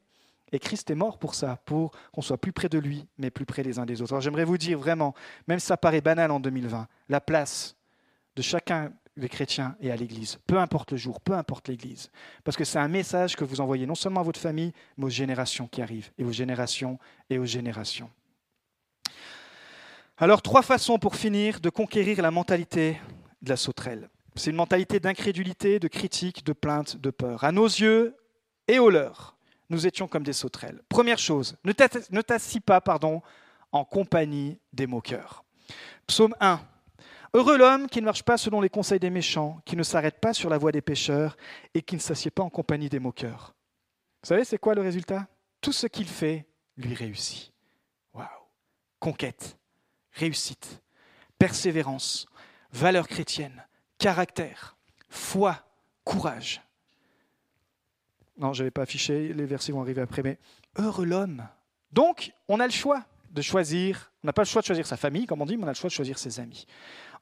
[0.53, 3.47] Et Christ est mort pour ça, pour qu'on soit plus près de lui, mais plus
[3.47, 4.12] près les uns des autres.
[4.12, 5.15] Alors j'aimerais vous dire vraiment,
[5.49, 7.75] même si ça paraît banal en 2020, la place
[8.37, 12.11] de chacun des chrétiens et à l'Église, peu importe le jour, peu importe l'Église.
[12.45, 15.11] Parce que c'est un message que vous envoyez non seulement à votre famille, mais aux
[15.11, 18.11] générations qui arrivent, et aux générations et aux générations.
[20.19, 23.01] Alors trois façons pour finir de conquérir la mentalité
[23.43, 24.09] de la sauterelle.
[24.35, 27.45] C'est une mentalité d'incrédulité, de critique, de plainte, de peur.
[27.45, 28.17] À nos yeux
[28.69, 29.32] et aux leurs,
[29.73, 30.83] nous étions comme des sauterelles.
[30.89, 31.73] Première chose, ne
[32.23, 33.23] t'assis pas pardon,
[33.73, 35.45] en compagnie des moqueurs.
[36.07, 36.61] Psaume 1.
[37.35, 40.35] Heureux l'homme qui ne marche pas selon les conseils des méchants, qui ne s'arrête pas
[40.35, 41.39] sur la voie des pécheurs
[41.73, 43.55] et qui ne s'assied pas en compagnie des moqueurs.
[44.23, 45.27] Vous savez, c'est quoi le résultat?
[45.63, 47.53] Tout ce qu'il fait lui réussit.
[48.13, 48.27] Waouh
[49.01, 49.57] Conquête,
[50.13, 50.83] réussite,
[51.39, 52.27] persévérance,
[52.71, 54.77] valeur chrétienne, caractère,
[55.09, 55.65] foi,
[56.05, 56.61] courage.
[58.37, 60.38] Non, je n'avais pas affiché, les versets vont arriver après, mais
[60.77, 61.47] heureux l'homme.
[61.92, 64.97] Donc, on a le choix de choisir, on n'a pas le choix de choisir sa
[64.97, 66.66] famille, comme on dit, mais on a le choix de choisir ses amis.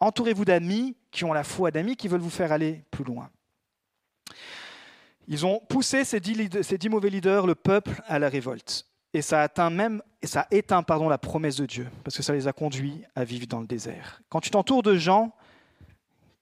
[0.00, 3.30] Entourez-vous d'amis qui ont la foi, d'amis qui veulent vous faire aller plus loin.
[5.28, 8.86] Ils ont poussé ces dix, mauvais leaders, le peuple, à la révolte.
[9.12, 12.22] Et ça a atteint même, et ça éteint pardon, la promesse de Dieu, parce que
[12.22, 14.22] ça les a conduits à vivre dans le désert.
[14.28, 15.32] Quand tu t'entoures de gens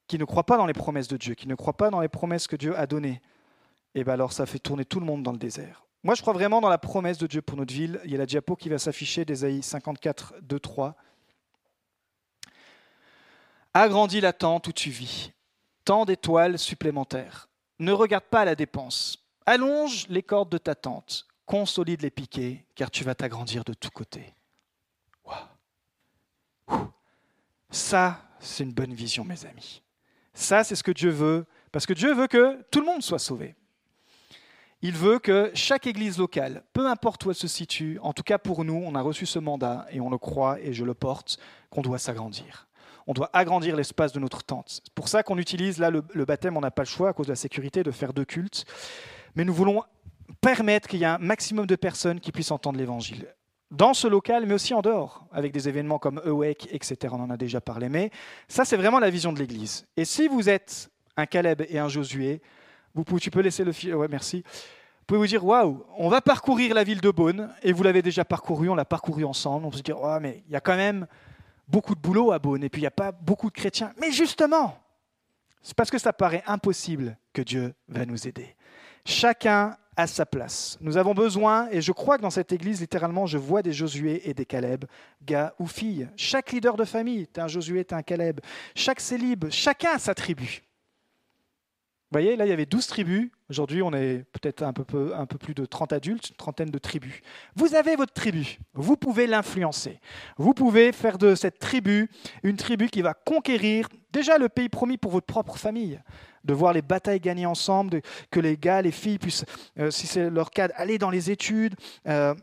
[0.07, 2.09] qui ne croient pas dans les promesses de Dieu, qui ne croient pas dans les
[2.09, 3.21] promesses que Dieu a données,
[3.99, 5.85] et eh bien alors ça fait tourner tout le monde dans le désert.
[6.05, 8.01] Moi, je crois vraiment dans la promesse de Dieu pour notre ville.
[8.05, 10.95] Il y a la diapo qui va s'afficher d'Ésaïe 54, 2, 3.
[13.75, 15.33] Agrandis la tente où tu vis,
[15.85, 17.49] tant d'étoiles supplémentaires.
[17.81, 19.19] Ne regarde pas la dépense.
[19.47, 23.91] Allonge les cordes de ta tente, consolide les piquets, car tu vas t'agrandir de tous
[23.91, 24.33] côtés.
[27.71, 29.83] Ça, c'est une bonne vision, mes amis.
[30.35, 33.19] Ça, c'est ce que Dieu veut, parce que Dieu veut que tout le monde soit
[33.19, 33.57] sauvé.
[34.81, 38.39] Il veut que chaque église locale, peu importe où elle se situe, en tout cas
[38.39, 41.39] pour nous, on a reçu ce mandat et on le croit et je le porte,
[41.71, 42.69] qu'on doit s'agrandir
[43.09, 44.83] on doit agrandir l'espace de notre tente.
[44.85, 47.27] C'est pour ça qu'on utilise là le, baptême, on n'a pas le choix à cause
[47.27, 48.67] de la sécurité de faire deux cultes,
[49.35, 49.83] mais nous voulons
[50.43, 53.35] permettre qu'il y ait un maximum de personnes qui puissent entendre l'évangile.
[53.71, 56.97] Dans ce local, mais aussi en dehors, avec des événements comme Awake, etc.
[57.13, 57.89] On en a déjà parlé.
[57.89, 58.11] Mais
[58.47, 59.87] ça, c'est vraiment la vision de l'Église.
[59.97, 62.43] Et si vous êtes un Caleb et un Josué,
[63.07, 63.95] vous tu peux laisser le fil.
[63.95, 64.43] Ouais, merci.
[64.43, 68.03] Vous pouvez vous dire, waouh, on va parcourir la ville de Beaune, et vous l'avez
[68.03, 69.65] déjà parcouru, on l'a parcouru ensemble.
[69.65, 71.07] On peut se dire, oh, mais il y a quand même
[71.69, 73.93] beaucoup de boulot à Beaune et puis il n'y a pas beaucoup de chrétiens.
[74.01, 74.79] Mais justement,
[75.63, 78.57] c'est parce que ça paraît impossible que Dieu va nous aider.
[79.05, 80.79] Chacun a sa place.
[80.81, 84.29] Nous avons besoin, et je crois que dans cette église, littéralement, je vois des Josué
[84.29, 84.85] et des Caleb,
[85.25, 86.09] gars ou filles.
[86.17, 88.41] Chaque leader de famille, tu un Josué, tu un Caleb.
[88.75, 90.63] Chaque célib, chacun sa tribu.
[92.11, 93.31] Vous voyez, là, il y avait 12 tribus.
[93.51, 94.87] Aujourd'hui, on est peut-être un peu,
[95.39, 97.21] plus de 30 adultes, une trentaine de tribus.
[97.55, 98.59] Vous avez votre tribu.
[98.73, 100.01] Vous pouvez l'influencer.
[100.39, 102.09] Vous pouvez faire de cette tribu
[102.43, 106.01] une tribu qui va conquérir déjà le pays promis pour votre propre famille.
[106.45, 109.45] De voir les batailles gagnées ensemble, que les gars, les filles puissent,
[109.79, 111.75] euh, si c'est leur cas, aller dans les études,
[112.07, 112.35] euh,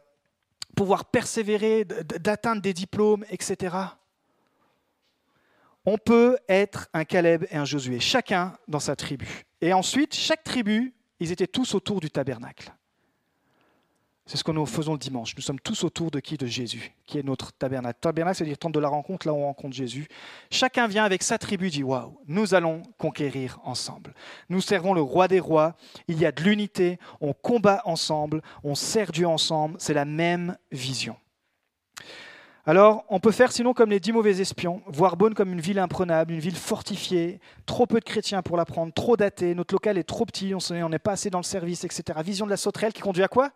[0.75, 3.75] pouvoir persévérer, d'atteindre des diplômes, etc.
[5.86, 9.28] On peut être un Caleb et un Josué, chacun dans sa tribu.
[9.62, 12.74] Et ensuite, chaque tribu, ils étaient tous autour du tabernacle.
[14.28, 15.36] C'est ce que nous faisons le dimanche.
[15.36, 18.00] Nous sommes tous autour de qui De Jésus, qui est notre tabernacle.
[18.02, 20.08] Tabernacle, c'est-à-dire tente de la rencontre, là où on rencontre Jésus.
[20.50, 24.15] Chacun vient avec sa tribu, dit Waouh, nous allons conquérir ensemble.
[24.50, 25.76] Nous servons le roi des rois.
[26.08, 26.98] Il y a de l'unité.
[27.21, 28.41] On combat ensemble.
[28.63, 29.76] On sert Dieu ensemble.
[29.78, 31.17] C'est la même vision.
[32.67, 35.78] Alors, on peut faire sinon comme les dix mauvais espions, voir Beaune comme une ville
[35.78, 39.99] imprenable, une ville fortifiée, trop peu de chrétiens pour la prendre, trop datée, notre local
[39.99, 42.19] est trop petit, on n'est pas assez dans le service, etc.
[42.23, 43.51] Vision de la sauterelle qui conduit à quoi?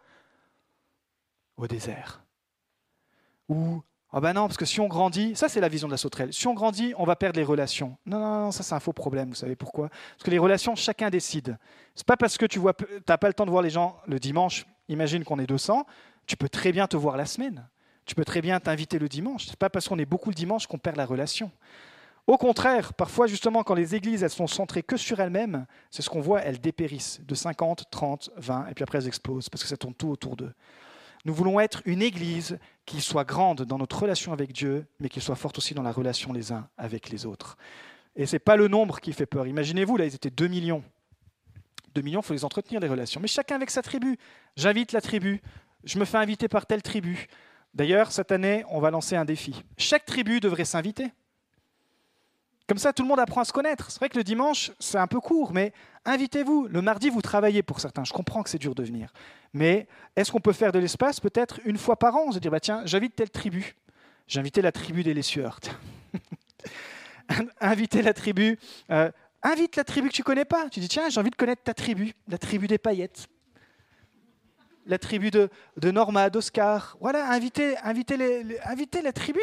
[1.58, 2.22] Au désert.
[3.50, 5.98] Ou, ah ben non, parce que si on grandit, ça c'est la vision de la
[5.98, 7.98] sauterelle, si on grandit, on va perdre les relations.
[8.06, 9.90] Non, non, non, ça c'est un faux problème, vous savez pourquoi?
[9.90, 11.58] Parce que les relations, chacun décide.
[11.96, 14.68] C'est pas parce que tu n'as pas le temps de voir les gens le dimanche,
[14.88, 15.88] imagine qu'on est 200,
[16.28, 17.68] tu peux très bien te voir la semaine.
[18.10, 19.46] Tu peux très bien t'inviter le dimanche.
[19.46, 21.52] Ce n'est pas parce qu'on est beaucoup le dimanche qu'on perd la relation.
[22.26, 26.10] Au contraire, parfois justement quand les églises elles sont centrées que sur elles-mêmes, c'est ce
[26.10, 29.70] qu'on voit, elles dépérissent de 50, 30, 20 et puis après elles explosent parce que
[29.70, 30.52] ça tourne tout autour d'eux.
[31.24, 35.22] Nous voulons être une église qui soit grande dans notre relation avec Dieu, mais qui
[35.22, 37.58] soit forte aussi dans la relation les uns avec les autres.
[38.16, 39.46] Et ce n'est pas le nombre qui fait peur.
[39.46, 40.84] Imaginez-vous, là, ils étaient 2 millions.
[41.94, 43.22] 2 millions, il faut les entretenir, les relations.
[43.22, 44.18] Mais chacun avec sa tribu.
[44.56, 45.44] J'invite la tribu.
[45.84, 47.28] Je me fais inviter par telle tribu.
[47.74, 49.64] D'ailleurs, cette année, on va lancer un défi.
[49.78, 51.12] Chaque tribu devrait s'inviter.
[52.68, 53.90] Comme ça, tout le monde apprend à se connaître.
[53.90, 55.74] C'est vrai que le dimanche, c'est un peu court, mais
[56.06, 56.68] invitez-vous.
[56.68, 58.04] Le mardi, vous travaillez pour certains.
[58.04, 59.12] Je comprends que c'est dur de venir.
[59.54, 62.32] Mais est-ce qu'on peut faire de l'espace peut-être une fois par an?
[62.32, 63.76] Se dire, bah, tiens, j'invite telle tribu.
[64.28, 65.60] J'ai la tribu des Lessueurs.
[67.60, 68.60] Invitez la tribu.
[68.92, 70.70] Euh, invite la tribu que tu connais pas.
[70.70, 73.28] Tu dis, tiens, j'ai envie de connaître ta tribu, la tribu des paillettes.
[74.90, 75.50] La tribu de,
[75.92, 76.98] Norma, d'Oscar.
[77.00, 79.40] Voilà, invitez, invitez, les, invitez la tribu.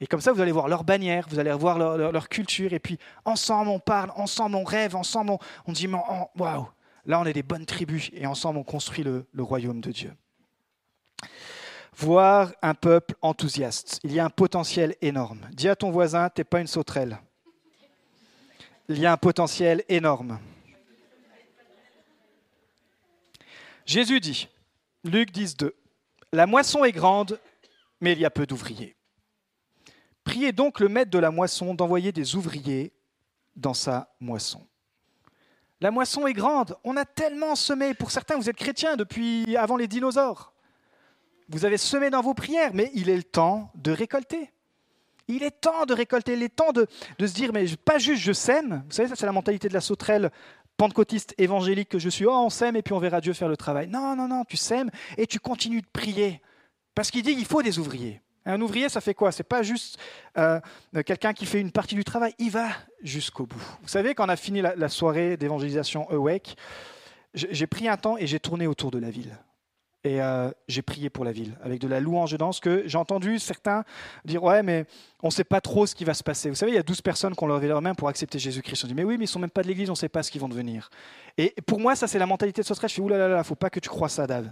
[0.00, 2.98] Et comme ça, vous allez voir leur bannière, vous allez voir leur, culture, et puis
[3.26, 5.36] ensemble on parle, ensemble on rêve, ensemble
[5.66, 6.66] on, dit waouh,
[7.04, 10.12] là on est des bonnes tribus, et ensemble on construit le, le royaume de Dieu.
[11.94, 15.40] Voir un peuple enthousiaste, il y a un potentiel énorme.
[15.52, 17.18] Dis à ton voisin, t'es pas une sauterelle.
[18.88, 20.38] Il y a un potentiel énorme.
[23.90, 24.48] Jésus dit,
[25.02, 25.74] Luc 10, 2,
[26.32, 27.40] La moisson est grande,
[28.00, 28.94] mais il y a peu d'ouvriers.
[30.22, 32.92] Priez donc le maître de la moisson d'envoyer des ouvriers
[33.56, 34.64] dans sa moisson.
[35.80, 39.76] La moisson est grande, on a tellement semé, pour certains vous êtes chrétiens depuis avant
[39.76, 40.52] les dinosaures.
[41.48, 44.52] Vous avez semé dans vos prières, mais il est le temps de récolter.
[45.26, 46.86] Il est temps de récolter, il est temps de,
[47.18, 49.74] de se dire, mais pas juste je sème, vous savez, ça c'est la mentalité de
[49.74, 50.30] la sauterelle
[50.80, 53.56] pentecôtiste évangélique que je suis, oh on sème et puis on verra Dieu faire le
[53.58, 53.86] travail.
[53.86, 56.40] Non, non, non, tu sèmes et tu continues de prier.
[56.94, 58.22] Parce qu'il dit, il faut des ouvriers.
[58.46, 59.30] Un ouvrier, ça fait quoi?
[59.30, 59.98] C'est pas juste
[60.38, 60.58] euh,
[61.04, 62.68] quelqu'un qui fait une partie du travail, il va
[63.02, 63.62] jusqu'au bout.
[63.82, 66.56] Vous savez, quand on a fini la, soirée d'évangélisation Awake,
[67.34, 69.36] j'ai pris un temps et j'ai tourné autour de la ville.
[70.02, 72.96] Et euh, j'ai prié pour la ville, avec de la louange dedans, ce que j'ai
[72.96, 73.84] entendu certains
[74.24, 74.86] dire Ouais, mais
[75.22, 76.48] on ne sait pas trop ce qui va se passer.
[76.48, 78.84] Vous savez, il y a 12 personnes qui ont levé leurs mains pour accepter Jésus-Christ.
[78.84, 80.08] On dit Mais oui, mais ils ne sont même pas de l'église, on ne sait
[80.08, 80.88] pas ce qu'ils vont devenir.
[81.36, 82.90] Et pour moi, ça, c'est la mentalité de ce stress.
[82.90, 84.50] Je fais Ouh là là, faut pas que tu crois ça, Dave.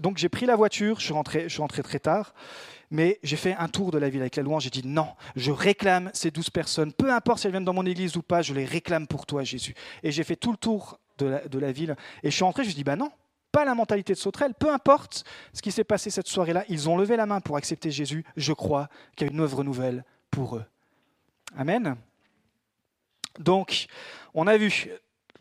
[0.00, 2.34] Donc j'ai pris la voiture, je suis rentré, je suis rentré très tard
[2.90, 4.64] mais j'ai fait un tour de la ville avec la louange.
[4.64, 7.86] J'ai dit non, je réclame ces douze personnes, peu importe si elles viennent dans mon
[7.86, 9.74] église ou pas, je les réclame pour toi, Jésus.
[10.02, 11.96] Et j'ai fait tout le tour de la, ville.
[12.22, 13.10] Et je suis rentré, je me dit bah non,
[13.54, 16.98] pas la mentalité de sauterelle, peu importe ce qui s'est passé cette soirée-là, ils ont
[16.98, 18.24] levé la main pour accepter Jésus.
[18.36, 20.64] Je crois qu'il y a une œuvre nouvelle pour eux.
[21.56, 21.94] Amen.
[23.38, 23.86] Donc,
[24.34, 24.88] on a vu,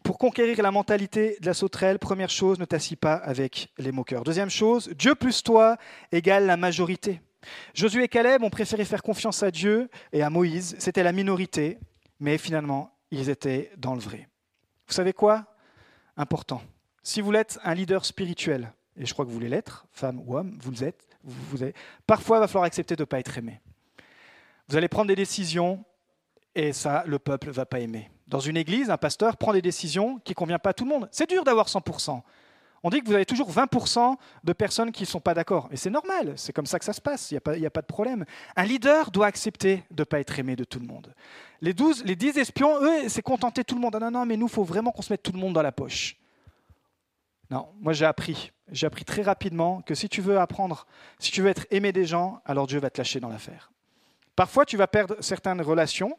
[0.03, 4.23] pour conquérir la mentalité de la sauterelle, première chose, ne t'assis pas avec les moqueurs.
[4.23, 5.77] Deuxième chose, Dieu plus toi
[6.11, 7.19] égale la majorité.
[7.73, 10.75] Josué et Caleb ont préféré faire confiance à Dieu et à Moïse.
[10.77, 11.79] C'était la minorité,
[12.19, 14.29] mais finalement, ils étaient dans le vrai.
[14.87, 15.47] Vous savez quoi?
[16.15, 16.61] Important.
[17.03, 20.37] Si vous êtes un leader spirituel, et je crois que vous voulez l'être, femme ou
[20.37, 21.57] homme, vous êtes, vous,
[22.07, 23.59] parfois il va falloir accepter de ne pas être aimé.
[24.69, 25.83] Vous allez prendre des décisions
[26.55, 28.09] et ça, le peuple ne va pas aimer.
[28.27, 30.89] Dans une église, un pasteur prend des décisions qui ne conviennent pas à tout le
[30.89, 31.09] monde.
[31.11, 32.21] C'est dur d'avoir 100%
[32.83, 35.69] on dit que vous avez toujours 20% de personnes qui ne sont pas d'accord.
[35.71, 37.87] Et c'est normal, c'est comme ça que ça se passe, il n'y a, pas de
[37.87, 38.25] problème.
[38.57, 41.13] Un leader doit accepter de ne pas être aimé de tout le monde.
[41.61, 43.95] Les, 12, les 10 espions, eux, c'est contenter tout le monde.
[43.95, 45.61] Ah non, non, mais nous, il faut vraiment qu'on se mette tout le monde dans
[45.61, 46.17] la poche.
[47.53, 48.51] Non, moi j'ai appris.
[48.71, 50.87] J'ai appris très rapidement que si tu veux apprendre,
[51.19, 53.71] si tu veux être aimé des gens, alors Dieu va te lâcher dans l'affaire.
[54.35, 56.17] Parfois, tu vas perdre certaines relations,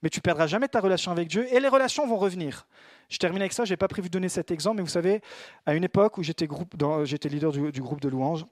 [0.00, 2.68] mais tu perdras jamais ta relation avec Dieu et les relations vont revenir.
[3.08, 5.20] Je termine avec ça, je n'ai pas prévu de donner cet exemple, mais vous savez,
[5.66, 8.46] à une époque où j'étais leader du, groupe de louanges,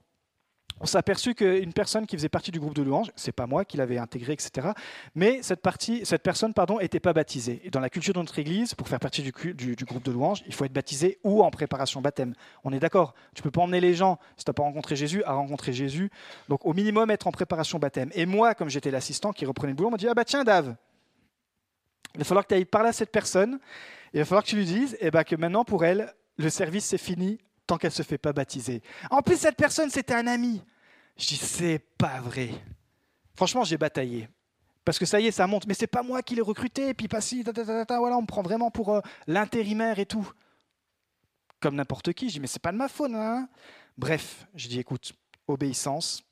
[0.80, 3.64] on s'est aperçu qu'une personne qui faisait partie du groupe de louanges, c'est pas moi
[3.64, 4.68] qui l'avais intégré, etc.
[5.14, 7.62] Mais cette, partie, cette personne, pardon, n'était pas baptisée.
[7.72, 10.64] Dans la culture de notre Église, pour faire partie du, groupe de louanges, il faut
[10.64, 12.34] être baptisé ou en préparation baptême.
[12.64, 13.14] On est d'accord.
[13.34, 16.10] Tu peux pas emmener les gens, si tu n'as pas rencontré Jésus, à rencontrer Jésus.
[16.48, 18.10] Donc au minimum être en préparation baptême.
[18.14, 20.44] Et moi, comme j'étais l'assistant qui reprenait le boulot, on m'a dit ah bah tiens
[20.44, 20.74] Dave,
[22.14, 23.58] il va falloir que tu ailles parler à cette personne
[24.12, 26.84] il va falloir que tu lui dises eh ben, que maintenant, pour elle, le service,
[26.84, 27.38] c'est fini
[27.68, 28.82] tant qu'elle ne se fait pas baptiser.
[29.10, 30.62] En plus, cette personne, c'était un ami.
[31.16, 32.50] Je dis, c'est pas vrai.
[33.36, 34.28] Franchement, j'ai bataillé.
[34.84, 35.66] Parce que ça y est, ça monte.
[35.66, 36.88] Mais c'est pas moi qui l'ai recruté.
[36.88, 40.28] Et puis, pas si, voilà, on me prend vraiment pour euh, l'intérimaire et tout.
[41.60, 42.28] Comme n'importe qui.
[42.28, 43.12] Je dis, mais c'est pas de ma faute.
[43.14, 43.48] Hein
[43.98, 45.12] Bref, je dis, écoute,
[45.46, 46.24] obéissance.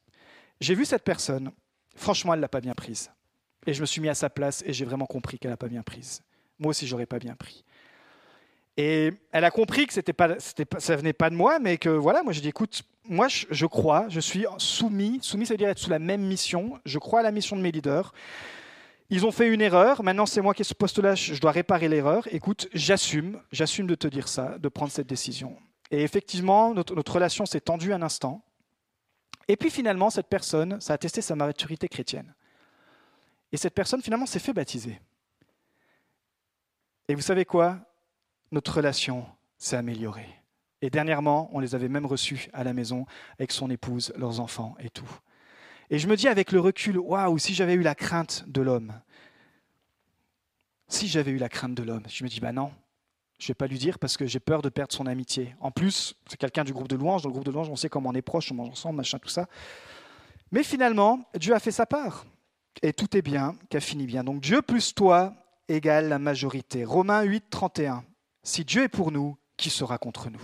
[0.61, 1.53] J'ai vu cette personne.
[1.97, 3.11] Franchement, elle l'a pas bien prise.
[3.67, 5.69] Et je me suis mis à sa place et j'ai vraiment compris qu'elle l'a pas
[5.69, 6.23] bien prise.
[6.59, 7.65] Moi aussi, j'aurais pas bien pris.
[8.77, 12.23] Et elle a compris que c'était pas, ça venait pas de moi, mais que voilà,
[12.23, 15.79] moi j'ai dit, écoute, moi je, crois, je suis soumis, soumis ça veut dire être
[15.79, 18.13] sous la même mission, je crois à la mission de mes leaders.
[19.09, 21.89] Ils ont fait une erreur, maintenant c'est moi qui ai ce poste-là, je dois réparer
[21.89, 22.27] l'erreur.
[22.33, 25.57] Écoute, j'assume, j'assume de te dire ça, de prendre cette décision.
[25.91, 28.43] Et effectivement, notre relation s'est tendue un instant.
[29.49, 32.35] Et puis finalement, cette personne, ça a testé sa maturité chrétienne.
[33.53, 35.01] Et cette personne finalement s'est fait baptiser.
[37.09, 37.79] Et vous savez quoi?
[38.53, 39.27] Notre relation
[39.59, 40.29] s'est améliorée.
[40.83, 43.07] Et dernièrement, on les avait même reçus à la maison
[43.39, 45.09] avec son épouse, leurs enfants et tout.
[45.91, 48.93] Et je me dis avec le recul, waouh, si j'avais eu la crainte de l'homme,
[50.89, 52.71] Si j'avais eu la crainte de l'homme, je me dis, bah non,
[53.39, 55.57] je ne vais pas lui dire parce que j'ai peur de perdre son amitié.
[55.61, 57.23] En plus, c'est quelqu'un du groupe de louanges.
[57.23, 59.19] Dans le groupe de louanges, on sait comment on est proche, on mange ensemble, machin,
[59.19, 59.47] tout ça.
[60.53, 62.25] Mais finalement, Dieu a fait sa part.
[62.83, 64.23] Et tout est bien, qu'a fini bien.
[64.23, 65.35] Donc Dieu plus toi
[65.69, 66.85] égale la majorité.
[66.85, 68.05] Romains 8, 31.
[68.47, 70.41] Si Dieu est pour nous, qui sera contre nous?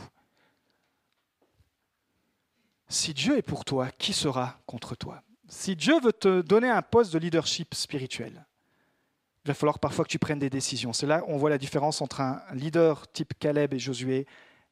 [2.88, 5.22] Si Dieu est pour toi, qui sera contre toi?
[5.48, 8.44] Si Dieu veut te donner un poste de leadership spirituel,
[9.44, 10.92] il va falloir parfois que tu prennes des décisions.
[10.92, 14.26] C'est là où on voit la différence entre un leader type Caleb et Josué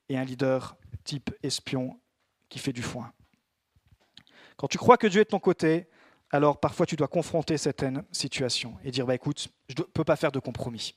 [0.08, 2.00] et un leader type espion
[2.48, 3.12] qui fait du foin.
[4.56, 5.86] Quand tu crois que Dieu est de ton côté,
[6.32, 10.16] alors parfois tu dois confronter certaines situations et dire bah, écoute, je ne peux pas
[10.16, 10.96] faire de compromis.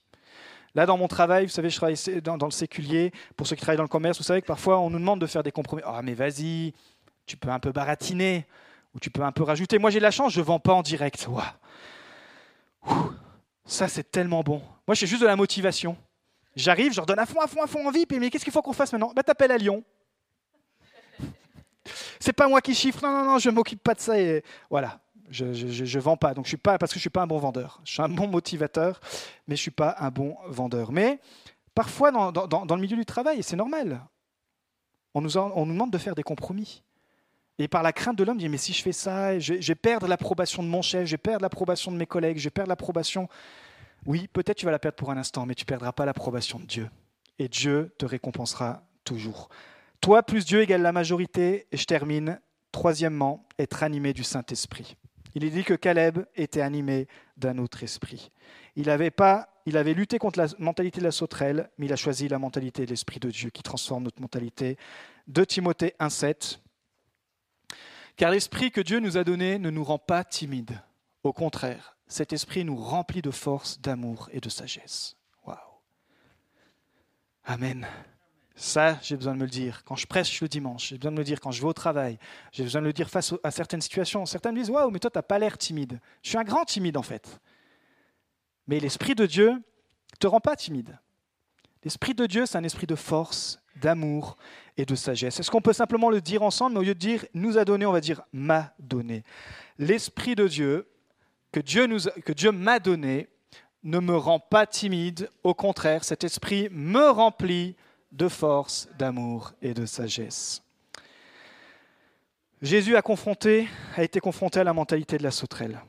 [0.76, 3.12] Là, dans mon travail, vous savez, je travaille dans, le séculier.
[3.36, 5.28] Pour ceux qui travaillent dans le commerce, vous savez que parfois on nous demande de
[5.28, 5.84] faire des compromis.
[5.86, 6.74] Ah, mais vas-y,
[7.26, 8.48] tu peux un peu baratiner
[8.96, 9.78] ou tu peux un peu rajouter.
[9.78, 11.28] Moi, j'ai la chance, je ne vends pas en direct.
[13.66, 14.62] Ça, c'est tellement bon.
[14.88, 15.96] Moi, j'ai juste de la motivation.
[16.56, 18.14] J'arrive, je leur donne à fond, à fond, à fond en VIP.
[18.20, 19.12] Mais qu'est-ce qu'il faut qu'on fasse maintenant?
[19.16, 19.84] Bah, T'appelles à Lyon.
[22.20, 23.04] C'est pas moi qui chiffre.
[23.04, 24.14] Non, non, non, je m'occupe pas de ça.
[24.70, 25.00] Voilà.
[25.34, 26.34] Je ne vends pas.
[26.34, 27.82] Donc je suis pas parce que je suis pas un bon vendeur.
[27.84, 29.00] Je suis un bon motivateur,
[29.48, 30.92] mais je suis pas un bon vendeur.
[30.92, 31.20] Mais
[31.76, 34.02] parfois dans, dans, le milieu du travail, c'est normal.
[35.14, 36.84] On nous, on nous demande de faire des compromis.
[37.60, 39.76] Et par la crainte de l'homme, dit mais si je fais ça, je, je vais
[39.76, 42.70] perdre l'approbation de mon chef, je vais perdre l'approbation de mes collègues, je vais perdre
[42.70, 43.28] l'approbation.
[44.06, 46.66] Oui, peut-être tu vas la perdre pour un instant, mais tu perdras pas l'approbation de
[46.66, 46.90] Dieu.
[47.40, 49.50] Et Dieu te récompensera toujours.
[50.02, 51.68] Toi plus Dieu égale la majorité.
[51.72, 52.40] Et je termine.
[52.74, 54.98] Troisièmement, être animé du Saint-Esprit.
[55.36, 57.08] Il est dit que Caleb était animé
[57.38, 58.32] d'un autre esprit.
[58.76, 61.98] Il avait, pas, il avait lutté contre la mentalité de la sauterelle, mais il a
[61.98, 64.78] choisi la mentalité de l'Esprit de Dieu qui transforme notre mentalité.
[65.28, 66.60] De Timothée 1,7
[68.16, 70.80] car l'esprit que Dieu nous a donné ne nous rend pas timides.
[71.24, 75.16] Au contraire, cet esprit nous remplit de force, d'amour et de sagesse.
[75.46, 75.58] Waouh.
[77.46, 77.88] Amen.
[78.56, 79.84] Ça, j'ai besoin de me le dire.
[79.84, 81.74] Quand je prêche le dimanche, j'ai besoin de me le dire quand je vais au
[81.74, 82.20] travail,
[82.52, 84.26] j'ai besoin de le dire face à certaines situations.
[84.26, 86.00] Certains me disent Waouh, mais toi, tu n'as pas l'air timide.
[86.22, 87.40] Je suis un grand timide, en fait.
[88.68, 91.00] Mais l'Esprit de Dieu ne te rend pas timide.
[91.84, 94.38] L'Esprit de Dieu, c'est un esprit de force, d'amour
[94.78, 95.40] et de sagesse.
[95.40, 97.86] Est-ce qu'on peut simplement le dire ensemble, mais au lieu de dire nous a donné,
[97.86, 99.24] on va dire m'a donné.
[99.80, 100.88] L'Esprit de Dieu,
[101.52, 103.28] que Dieu, nous, que Dieu m'a donné,
[103.84, 105.30] ne me rend pas timide.
[105.44, 107.76] Au contraire, cet esprit me remplit
[108.14, 110.64] de force, d'amour et de sagesse.
[112.62, 115.82] Jésus a, confronté, a été confronté à la mentalité de la sauterelle.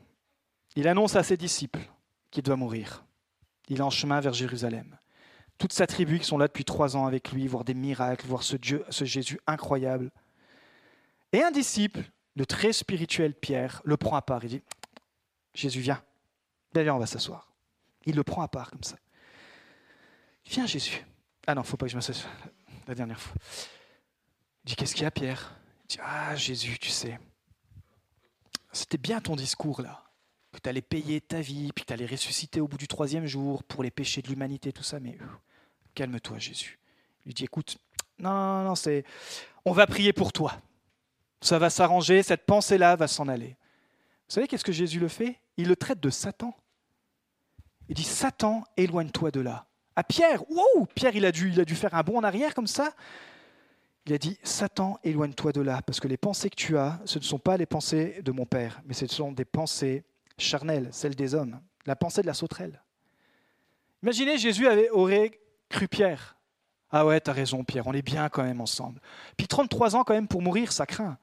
[0.75, 1.79] Il annonce à ses disciples
[2.31, 3.05] qu'il doit mourir.
[3.69, 4.97] Il est en chemin vers Jérusalem
[5.57, 8.43] toute sa tribu qui sont là depuis trois ans avec lui, voir des miracles, voir
[8.43, 10.11] ce Dieu, Jésus incroyable.
[11.31, 12.03] Et un disciple,
[12.35, 14.43] le très spirituel Pierre, le prend à part.
[14.43, 14.63] Il dit
[15.53, 16.01] Jésus, viens.
[16.73, 17.53] D'ailleurs, on va s'asseoir.
[18.05, 18.97] Il le prend à part comme ça.
[20.45, 21.05] Viens, Jésus.
[21.47, 22.15] Ah non, faut pas que je m'assoie
[22.87, 23.35] la dernière fois.
[24.63, 25.55] Il dit Qu'est-ce qu'il y a, Pierre?
[25.83, 27.19] Il dit Ah, Jésus, tu sais,
[28.71, 30.05] c'était bien ton discours là
[30.55, 33.25] que tu allais payer ta vie, puis que tu allais ressusciter au bout du troisième
[33.25, 35.17] jour pour les péchés de l'humanité, tout ça, mais
[35.93, 36.79] calme-toi, Jésus.
[37.25, 37.77] Il lui dit, écoute,
[38.17, 39.03] non, non, non, c'est,
[39.65, 40.59] on va prier pour toi.
[41.41, 43.57] Ça va s'arranger, cette pensée-là va s'en aller.
[44.27, 45.39] Vous savez qu'est-ce que Jésus le fait?
[45.57, 46.55] Il le traite de Satan.
[47.87, 49.67] Il dit, Satan, éloigne-toi de là.
[49.95, 52.53] À Pierre, wow, Pierre, il a, dû, il a dû faire un bond en arrière
[52.53, 52.91] comme ça.
[54.05, 57.17] Il a dit, Satan, éloigne-toi de là, parce que les pensées que tu as, ce
[57.17, 60.03] ne sont pas les pensées de mon Père, mais ce sont des pensées
[60.37, 62.81] charnelle, celle des hommes, la pensée de la sauterelle.
[64.03, 65.39] Imaginez, Jésus avait, aurait
[65.69, 66.35] cru Pierre.
[66.91, 69.01] Ah ouais, t'as raison, Pierre, on est bien quand même ensemble.
[69.37, 71.17] Puis 33 ans quand même pour mourir, ça craint.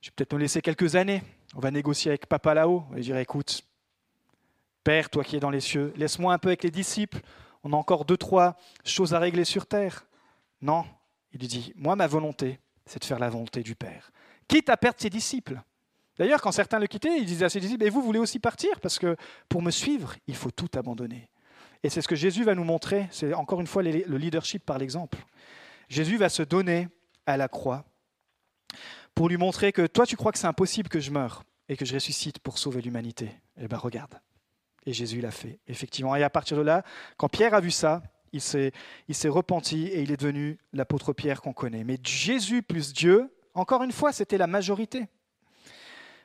[0.00, 1.22] Je vais peut-être nous laisser quelques années.
[1.54, 2.84] On va négocier avec papa là-haut.
[2.90, 3.62] On va dire, écoute,
[4.82, 7.20] Père, toi qui es dans les cieux, laisse-moi un peu avec les disciples.
[7.64, 10.06] On a encore deux, trois choses à régler sur terre.
[10.60, 10.84] Non,
[11.32, 14.12] il lui dit, moi, ma volonté, c'est de faire la volonté du Père.
[14.46, 15.60] Quitte à perdre ses disciples.
[16.18, 18.78] D'ailleurs, quand certains le quittaient, ils disaient à ses disciples, mais vous voulez aussi partir?
[18.80, 19.16] Parce que
[19.48, 21.28] pour me suivre, il faut tout abandonner.
[21.82, 24.78] Et c'est ce que Jésus va nous montrer, c'est encore une fois le leadership par
[24.78, 25.18] l'exemple.
[25.88, 26.88] Jésus va se donner
[27.26, 27.84] à la croix
[29.14, 31.84] pour lui montrer que toi tu crois que c'est impossible que je meure et que
[31.84, 33.30] je ressuscite pour sauver l'humanité.
[33.58, 34.14] Eh bien regarde.
[34.86, 36.14] Et Jésus l'a fait, effectivement.
[36.16, 36.82] Et à partir de là,
[37.16, 38.72] quand Pierre a vu ça, il s'est
[39.28, 41.84] repenti et il est devenu l'apôtre Pierre qu'on connaît.
[41.84, 45.06] Mais Jésus plus Dieu, encore une fois, c'était la majorité.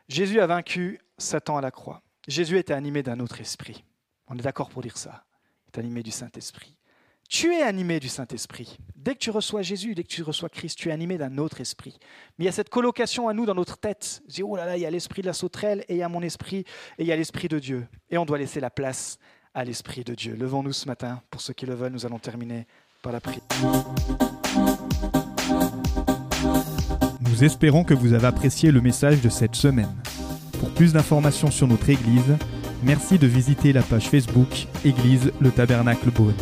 [0.07, 2.01] Jésus a vaincu Satan à la croix.
[2.27, 3.83] Jésus était animé d'un autre esprit.
[4.27, 5.23] On est d'accord pour dire ça.
[5.67, 6.78] Il est animé du Saint-Esprit.
[7.29, 8.79] Tu es animé du Saint-Esprit.
[8.95, 11.61] Dès que tu reçois Jésus, dès que tu reçois Christ, tu es animé d'un autre
[11.61, 11.95] esprit.
[12.37, 14.23] Mais il y a cette colocation à nous dans notre tête.
[14.27, 16.01] Je dis, oh là là, il y a l'esprit de la sauterelle et il y
[16.01, 16.65] a mon esprit
[16.97, 17.85] et il y a l'esprit de Dieu.
[18.09, 19.19] Et on doit laisser la place
[19.53, 20.35] à l'esprit de Dieu.
[20.39, 21.21] Levons-nous ce matin.
[21.29, 22.65] Pour ceux qui le veulent, nous allons terminer
[23.03, 23.43] par la prière.
[27.21, 29.95] Nous espérons que vous avez apprécié le message de cette semaine.
[30.59, 32.37] Pour plus d'informations sur notre Église,
[32.81, 36.33] merci de visiter la page Facebook Église le Tabernacle Beaune.